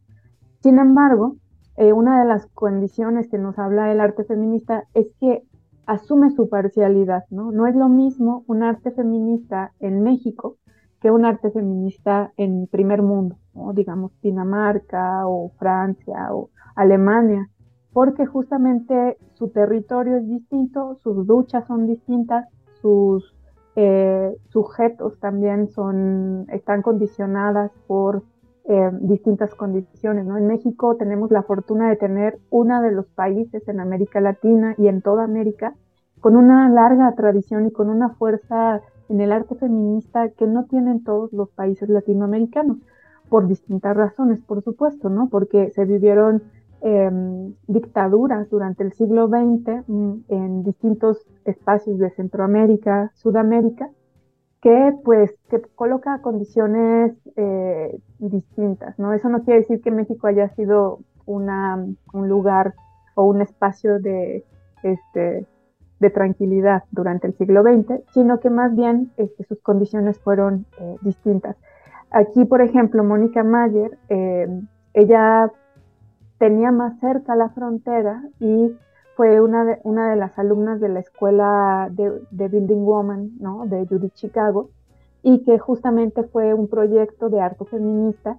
Sin 0.61 0.79
embargo, 0.79 1.37
eh, 1.77 1.93
una 1.93 2.21
de 2.21 2.27
las 2.27 2.47
condiciones 2.47 3.29
que 3.29 3.39
nos 3.39 3.59
habla 3.59 3.93
el 3.93 4.01
arte 4.01 4.25
feminista 4.25 4.85
es 4.95 5.09
que 5.21 5.43
asume 5.87 6.31
su 6.31 6.49
parcialidad, 6.49 7.25
¿no? 7.31 7.53
No 7.53 7.67
es 7.67 7.75
lo 7.75 7.89
mismo 7.89 8.45
un 8.47 8.63
arte 8.63 8.91
feminista 8.93 9.73
en 9.81 10.03
México 10.03 10.57
que 11.01 11.11
un 11.11 11.25
arte 11.25 11.51
feminista 11.51 12.33
en 12.37 12.67
primer 12.67 13.03
mundo, 13.03 13.37
digamos 13.75 14.13
Dinamarca 14.21 15.27
o 15.27 15.51
Francia 15.59 16.29
o 16.33 16.51
Alemania, 16.75 17.49
porque 17.93 18.27
justamente 18.27 19.17
su 19.35 19.49
territorio 19.51 20.17
es 20.17 20.29
distinto, 20.29 20.97
sus 21.03 21.27
luchas 21.27 21.67
son 21.67 21.87
distintas, 21.87 22.47
sus 22.81 23.35
eh, 23.77 24.37
sujetos 24.51 25.19
también 25.21 25.69
son, 25.69 26.47
están 26.51 26.83
condicionadas 26.83 27.71
por 27.87 28.23
eh, 28.67 28.91
distintas 29.01 29.55
condiciones. 29.55 30.27
¿no? 30.27 30.37
En 30.37 30.47
México 30.47 30.97
tenemos 30.97 31.31
la 31.31 31.43
fortuna 31.43 31.89
de 31.91 31.97
tener 31.97 32.39
uno 32.51 32.81
de 32.83 32.93
los 32.93 33.07
países 33.07 33.67
en 33.69 33.81
América 33.81 34.21
Latina 34.21 34.75
y 34.79 34.89
en 34.89 35.03
toda 35.03 35.25
América 35.25 35.75
con 36.21 36.37
una 36.37 36.71
larga 36.71 37.15
tradición 37.15 37.67
y 37.67 37.71
con 37.71 37.91
una 37.91 38.11
fuerza 38.11 38.81
en 39.11 39.21
el 39.21 39.33
arte 39.33 39.55
feminista 39.57 40.31
que 40.31 40.47
no 40.47 40.65
tienen 40.65 41.05
todos 41.05 41.33
los 41.35 41.51
países 41.51 41.91
latinoamericanos, 41.91 42.79
por 43.35 43.49
distintas 43.49 43.97
razones, 43.97 44.41
por 44.43 44.63
supuesto, 44.63 45.11
¿no? 45.11 45.29
Porque 45.29 45.69
se 45.71 45.85
vivieron 45.85 46.45
em, 46.83 47.53
dictaduras 47.67 48.49
durante 48.49 48.85
el 48.85 48.93
siglo 48.93 49.27
XX 49.27 49.83
mm, 49.89 50.13
en 50.29 50.63
distintos 50.63 51.27
espacios 51.45 51.99
de 51.99 52.11
Centroamérica, 52.11 53.11
Sudamérica, 53.15 53.91
que 54.63 54.93
pues 55.03 55.35
que 55.51 55.61
coloca 55.75 56.23
condiciones 56.23 57.17
eh, 57.35 57.99
distintas, 58.21 58.97
¿no? 59.01 59.13
Eso 59.13 59.29
no 59.29 59.43
quiere 59.43 59.63
decir 59.63 59.83
que 59.83 59.91
México 59.91 60.29
haya 60.29 60.49
sido 60.51 61.01
una, 61.27 61.85
un 62.13 62.29
lugar 62.29 62.75
o 63.17 63.25
un 63.25 63.43
espacio 63.43 63.99
de, 63.99 64.45
este, 64.85 65.45
de 65.99 66.11
tranquilidad 66.11 66.85
durante 66.93 67.27
el 67.27 67.35
siglo 67.35 67.65
XX, 67.65 68.01
sino 68.13 68.39
que 68.39 68.51
más 68.51 68.77
bien 68.77 69.11
este, 69.17 69.43
sus 69.43 69.61
condiciones 69.61 70.21
fueron 70.21 70.67
eh, 70.79 70.99
distintas. 71.01 71.57
Aquí, 72.15 72.45
por 72.45 72.61
ejemplo, 72.61 73.03
Mónica 73.03 73.43
Mayer, 73.43 73.99
eh, 74.09 74.47
ella 74.93 75.51
tenía 76.39 76.71
más 76.71 77.01
cerca 77.01 77.35
la 77.35 77.49
frontera 77.49 78.23
y 78.39 78.73
fue 79.17 79.41
una 79.41 79.65
de, 79.65 79.81
una 79.83 80.11
de 80.11 80.17
las 80.17 80.39
alumnas 80.39 80.79
de 80.79 80.91
la 80.91 81.01
escuela 81.01 81.89
de, 81.91 82.23
de 82.31 82.47
Building 82.47 82.85
Woman, 82.85 83.31
¿no? 83.41 83.67
De 83.67 83.85
Judith 83.89 84.15
Chicago, 84.15 84.71
y 85.25 85.43
que 85.43 85.59
justamente 85.59 86.23
fue 86.23 86.55
un 86.55 86.69
proyecto 86.69 87.31
de 87.31 87.41
arte 87.41 87.65
feminista. 87.65 88.39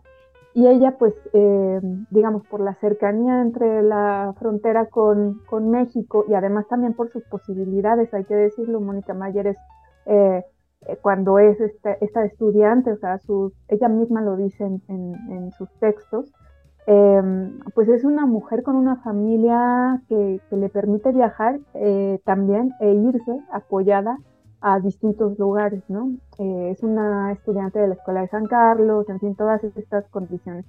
Y 0.53 0.67
ella, 0.67 0.95
pues, 0.97 1.13
eh, 1.33 1.81
digamos, 2.11 2.47
por 2.47 2.61
la 2.61 2.75
cercanía 2.75 3.41
entre 3.41 3.83
la 3.83 4.33
frontera 4.39 4.85
con, 4.85 5.41
con, 5.47 5.69
México 5.69 6.23
y 6.29 6.33
además 6.33 6.65
también 6.69 6.93
por 6.93 7.11
sus 7.11 7.25
posibilidades, 7.25 8.13
hay 8.13 8.23
que 8.23 8.35
decirlo, 8.35 8.79
Mónica 8.79 9.13
Mayer 9.13 9.47
es, 9.47 9.57
eh, 10.05 10.45
cuando 11.01 11.39
es 11.39 11.59
esta, 11.59 12.25
estudiante, 12.25 12.91
o 12.91 12.97
sea, 12.97 13.19
ella 13.67 13.87
misma 13.89 14.21
lo 14.21 14.35
dice 14.35 14.63
en 14.63 15.51
sus 15.57 15.69
textos, 15.79 16.31
Em, 16.87 17.59
pues 17.73 17.89
es 17.89 18.03
una 18.03 18.27
mujer 18.27 18.61
con 18.61 18.75
una 18.75 18.97
familia 18.97 20.01
que, 20.07 20.39
le 20.51 20.69
permite 20.69 21.11
viajar 21.11 21.59
eh, 21.73 22.19
también 22.25 22.73
e 22.79 22.93
irse 22.93 23.39
apoyada 23.51 24.17
a 24.61 24.79
distintos 24.79 25.37
lugares, 25.39 25.83
¿no? 25.89 26.11
Eh, 26.37 26.71
es 26.71 26.83
una 26.83 27.31
estudiante 27.31 27.79
de 27.79 27.87
la 27.87 27.95
Escuela 27.95 28.21
de 28.21 28.27
San 28.27 28.45
Carlos, 28.45 29.09
en 29.09 29.19
fin, 29.19 29.35
todas 29.35 29.63
estas 29.63 30.07
condiciones. 30.09 30.65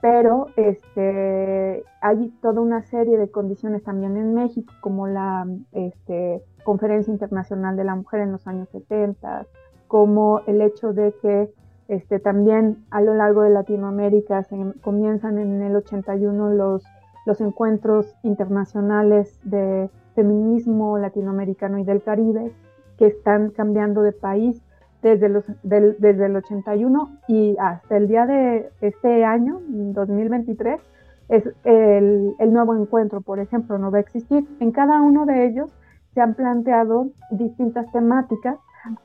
Pero 0.00 0.46
este, 0.56 1.84
hay 2.00 2.28
toda 2.40 2.60
una 2.60 2.82
serie 2.82 3.18
de 3.18 3.30
condiciones 3.30 3.82
también 3.82 4.16
en 4.16 4.34
México, 4.34 4.72
como 4.80 5.08
la 5.08 5.46
este, 5.72 6.42
Conferencia 6.62 7.12
Internacional 7.12 7.76
de 7.76 7.84
la 7.84 7.96
Mujer 7.96 8.20
en 8.20 8.32
los 8.32 8.46
años 8.46 8.68
70, 8.70 9.46
como 9.88 10.40
el 10.46 10.62
hecho 10.62 10.92
de 10.92 11.14
que 11.20 11.52
este, 11.88 12.20
también 12.20 12.84
a 12.90 13.00
lo 13.00 13.14
largo 13.14 13.42
de 13.42 13.50
Latinoamérica 13.50 14.46
comienzan 14.82 15.38
en 15.38 15.62
el 15.62 15.74
81 15.74 16.50
los, 16.50 16.84
los 17.26 17.40
encuentros 17.40 18.14
internacionales 18.22 19.40
de 19.42 19.90
feminismo 20.14 20.98
latinoamericano 20.98 21.78
y 21.78 21.84
del 21.84 22.02
Caribe, 22.02 22.52
que 22.98 23.06
están 23.06 23.50
cambiando 23.50 24.02
de 24.02 24.12
país 24.12 24.62
desde, 25.02 25.28
los, 25.28 25.44
desde 25.62 26.26
el 26.26 26.36
81 26.36 27.18
y 27.28 27.56
hasta 27.58 27.96
el 27.96 28.08
día 28.08 28.26
de 28.26 28.70
este 28.80 29.24
año, 29.24 29.60
2023, 29.68 30.80
es 31.28 31.44
el, 31.64 32.34
el, 32.38 32.52
nuevo 32.52 32.74
encuentro, 32.74 33.20
por 33.20 33.38
ejemplo, 33.38 33.78
no 33.78 33.90
va 33.90 33.98
a 33.98 34.00
existir. 34.00 34.46
En 34.60 34.72
cada 34.72 35.00
uno 35.02 35.26
de 35.26 35.46
ellos 35.46 35.70
se 36.14 36.20
han 36.20 36.34
planteado 36.34 37.08
distintas 37.30 37.90
temáticas 37.92 38.58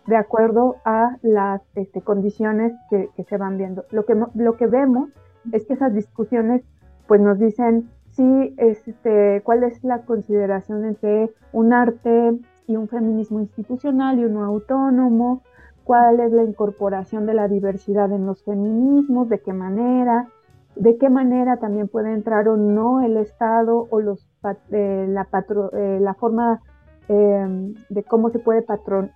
de 0.07 0.15
acuerdo 0.15 0.77
a 0.85 1.17
las 1.21 1.61
este, 1.75 2.01
condiciones 2.01 2.73
que, 2.89 3.09
se 3.23 3.37
van 3.37 3.57
viendo. 3.57 3.85
Lo 3.91 4.05
que, 4.05 4.15
lo 4.35 4.57
que 4.57 4.67
vemos 4.67 5.09
es 5.51 5.65
que 5.65 5.73
esas 5.73 5.93
discusiones 5.93 6.63
pues 7.07 7.19
nos 7.21 7.37
dicen 7.37 7.89
sí, 8.11 8.55
este, 8.57 9.41
cuál 9.43 9.63
es 9.63 9.83
la 9.83 10.03
consideración 10.03 10.85
entre 10.85 11.31
un 11.51 11.73
arte 11.73 12.39
y 12.67 12.75
un 12.77 12.87
feminismo 12.87 13.41
institucional 13.41 14.19
y 14.19 14.25
uno 14.25 14.45
autónomo, 14.45 15.41
cuál 15.83 16.19
es 16.19 16.31
la 16.31 16.43
incorporación 16.43 17.25
de 17.25 17.33
la 17.33 17.47
diversidad 17.47 18.11
en 18.11 18.25
los 18.25 18.43
feminismos, 18.43 19.29
de 19.29 19.39
qué 19.39 19.53
manera, 19.53 20.29
de 20.75 20.97
qué 20.97 21.09
manera 21.09 21.57
también 21.57 21.87
puede 21.87 22.13
entrar 22.13 22.47
o 22.47 22.57
no 22.57 23.01
el 23.01 23.17
Estado 23.17 23.87
o 23.89 23.99
los, 23.99 24.27
eh, 24.71 25.05
la, 25.09 25.25
patro, 25.25 25.71
eh, 25.73 25.99
la 26.01 26.13
forma 26.13 26.61
Em, 27.09 27.73
de 27.89 28.03
cómo 28.03 28.29
se 28.29 28.39
puede 28.39 28.65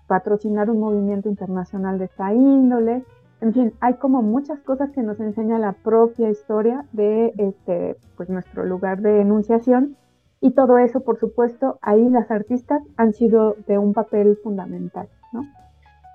patrocinar 0.08 0.70
un 0.70 0.80
movimiento 0.80 1.30
internacional 1.30 1.98
de 1.98 2.06
esta 2.06 2.34
índole. 2.34 3.06
En 3.40 3.54
fin, 3.54 3.74
hay 3.80 3.94
como 3.94 4.22
muchas 4.22 4.60
cosas 4.62 4.92
que 4.92 5.04
nos 5.04 5.22
enseña 5.22 5.58
la 5.58 5.72
propia 5.72 6.30
historia 6.30 6.86
de 6.92 7.34
este, 7.38 7.96
pues 8.18 8.30
nuestro 8.30 8.66
lugar 8.66 9.02
de 9.02 9.22
enunciación 9.22 9.96
y 10.42 10.52
todo 10.52 10.78
eso, 10.80 11.00
por 11.00 11.18
supuesto, 11.18 11.80
ahí 11.82 12.10
las 12.10 12.30
artistas 12.30 12.84
han 12.98 13.14
sido 13.14 13.56
de 13.68 13.78
un 13.78 13.94
papel 13.94 14.38
fundamental, 14.44 15.08
¿no? 15.32 15.44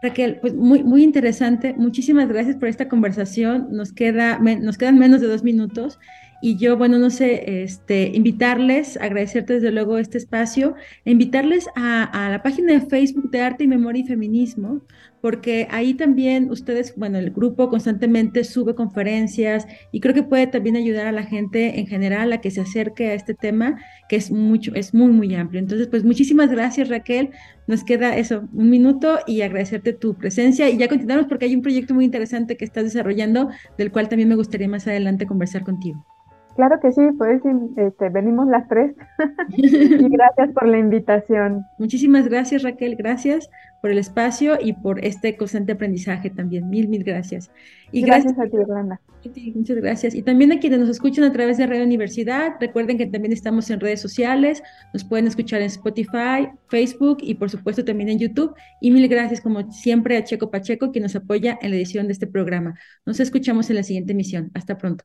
Raquel, 0.02 0.38
pues 0.40 0.54
muy, 0.54 0.82
muy 0.82 1.04
interesante. 1.04 1.74
Muchísimas 1.78 2.28
gracias 2.28 2.56
por 2.56 2.68
esta 2.68 2.88
conversación. 2.88 3.68
Nos, 3.70 3.92
queda, 3.92 4.38
nos 4.38 4.76
quedan 4.76 4.98
menos 4.98 5.20
de 5.20 5.28
dos 5.28 5.44
minutos 5.44 6.00
y 6.42 6.56
yo, 6.56 6.76
bueno, 6.76 6.98
no 6.98 7.08
sé, 7.08 7.62
este, 7.62 8.10
invitarles, 8.12 8.96
agradecerte 8.96 9.54
desde 9.54 9.70
luego 9.70 9.96
este 9.96 10.18
espacio, 10.18 10.74
invitarles 11.04 11.68
a, 11.76 12.02
a, 12.02 12.30
la 12.30 12.42
página 12.42 12.72
de 12.72 12.80
Facebook 12.80 13.30
de 13.30 13.40
Arte 13.40 13.62
y 13.62 13.68
Memoria 13.68 14.02
y 14.02 14.08
Feminismo, 14.08 14.82
porque 15.20 15.68
ahí 15.70 15.94
también 15.94 16.50
ustedes, 16.50 16.94
bueno, 16.96 17.16
el 17.18 17.30
grupo 17.30 17.70
constantemente 17.70 18.42
sube 18.42 18.74
conferencias 18.74 19.68
y 19.92 20.00
creo 20.00 20.14
que 20.14 20.24
puede 20.24 20.48
también 20.48 20.74
ayudar 20.74 21.06
a 21.06 21.12
la 21.12 21.22
gente 21.22 21.78
en 21.78 21.86
general 21.86 22.32
a 22.32 22.40
que 22.40 22.50
se 22.50 22.60
acerque 22.60 23.10
a 23.10 23.14
este 23.14 23.34
tema, 23.34 23.80
que 24.08 24.16
es 24.16 24.32
mucho, 24.32 24.74
es 24.74 24.92
muy, 24.92 25.12
muy 25.12 25.32
amplio. 25.36 25.60
Entonces, 25.60 25.86
pues 25.86 26.02
muchísimas 26.02 26.50
gracias, 26.50 26.88
Raquel. 26.88 27.30
Nos 27.68 27.84
queda 27.84 28.16
eso, 28.16 28.48
un 28.52 28.68
minuto 28.68 29.20
y 29.28 29.42
agradecerte 29.42 29.92
tu 29.92 30.14
presencia 30.14 30.68
y 30.68 30.76
ya 30.76 30.88
continuamos 30.88 31.26
porque 31.28 31.44
hay 31.44 31.54
un 31.54 31.62
proyecto 31.62 31.94
muy 31.94 32.04
interesante 32.04 32.56
que 32.56 32.64
estás 32.64 32.82
desarrollando, 32.82 33.48
del 33.78 33.92
cual 33.92 34.08
también 34.08 34.28
me 34.28 34.34
gustaría 34.34 34.66
más 34.66 34.88
adelante 34.88 35.24
conversar 35.24 35.62
contigo. 35.62 36.04
Claro 36.56 36.80
que 36.80 36.92
sí, 36.92 37.00
pues 37.16 37.40
este, 37.76 38.08
venimos 38.10 38.46
las 38.48 38.68
tres. 38.68 38.94
y 39.56 40.08
gracias 40.08 40.50
por 40.52 40.66
la 40.66 40.78
invitación. 40.78 41.64
Muchísimas 41.78 42.28
gracias 42.28 42.62
Raquel, 42.62 42.96
gracias 42.96 43.48
por 43.80 43.90
el 43.90 43.98
espacio 43.98 44.58
y 44.60 44.74
por 44.74 45.04
este 45.04 45.36
constante 45.36 45.72
aprendizaje 45.72 46.30
también. 46.30 46.68
Mil, 46.70 46.88
mil 46.88 47.02
gracias. 47.02 47.50
Y 47.90 48.02
gracias, 48.02 48.38
a 48.38 48.44
ti, 48.44 48.56
Irlanda. 48.56 49.00
Muchas 49.54 49.76
gracias. 49.76 50.14
Y 50.14 50.22
también 50.22 50.52
a 50.52 50.60
quienes 50.60 50.78
nos 50.80 50.88
escuchan 50.88 51.24
a 51.24 51.32
través 51.32 51.58
de 51.58 51.66
Radio 51.66 51.84
Universidad, 51.84 52.52
recuerden 52.60 52.96
que 52.96 53.06
también 53.06 53.32
estamos 53.32 53.68
en 53.70 53.80
redes 53.80 54.00
sociales, 54.00 54.62
nos 54.94 55.04
pueden 55.04 55.26
escuchar 55.26 55.60
en 55.60 55.66
Spotify, 55.66 56.48
Facebook 56.68 57.18
y 57.20 57.34
por 57.34 57.50
supuesto 57.50 57.84
también 57.84 58.08
en 58.08 58.18
YouTube. 58.18 58.54
Y 58.80 58.90
mil 58.90 59.08
gracias 59.08 59.40
como 59.40 59.70
siempre 59.72 60.16
a 60.16 60.24
Checo 60.24 60.50
Pacheco, 60.50 60.92
quien 60.92 61.02
nos 61.02 61.16
apoya 61.16 61.58
en 61.60 61.70
la 61.70 61.76
edición 61.76 62.06
de 62.06 62.12
este 62.12 62.26
programa. 62.26 62.74
Nos 63.04 63.20
escuchamos 63.20 63.68
en 63.68 63.76
la 63.76 63.82
siguiente 63.82 64.12
emisión. 64.12 64.50
Hasta 64.54 64.78
pronto. 64.78 65.04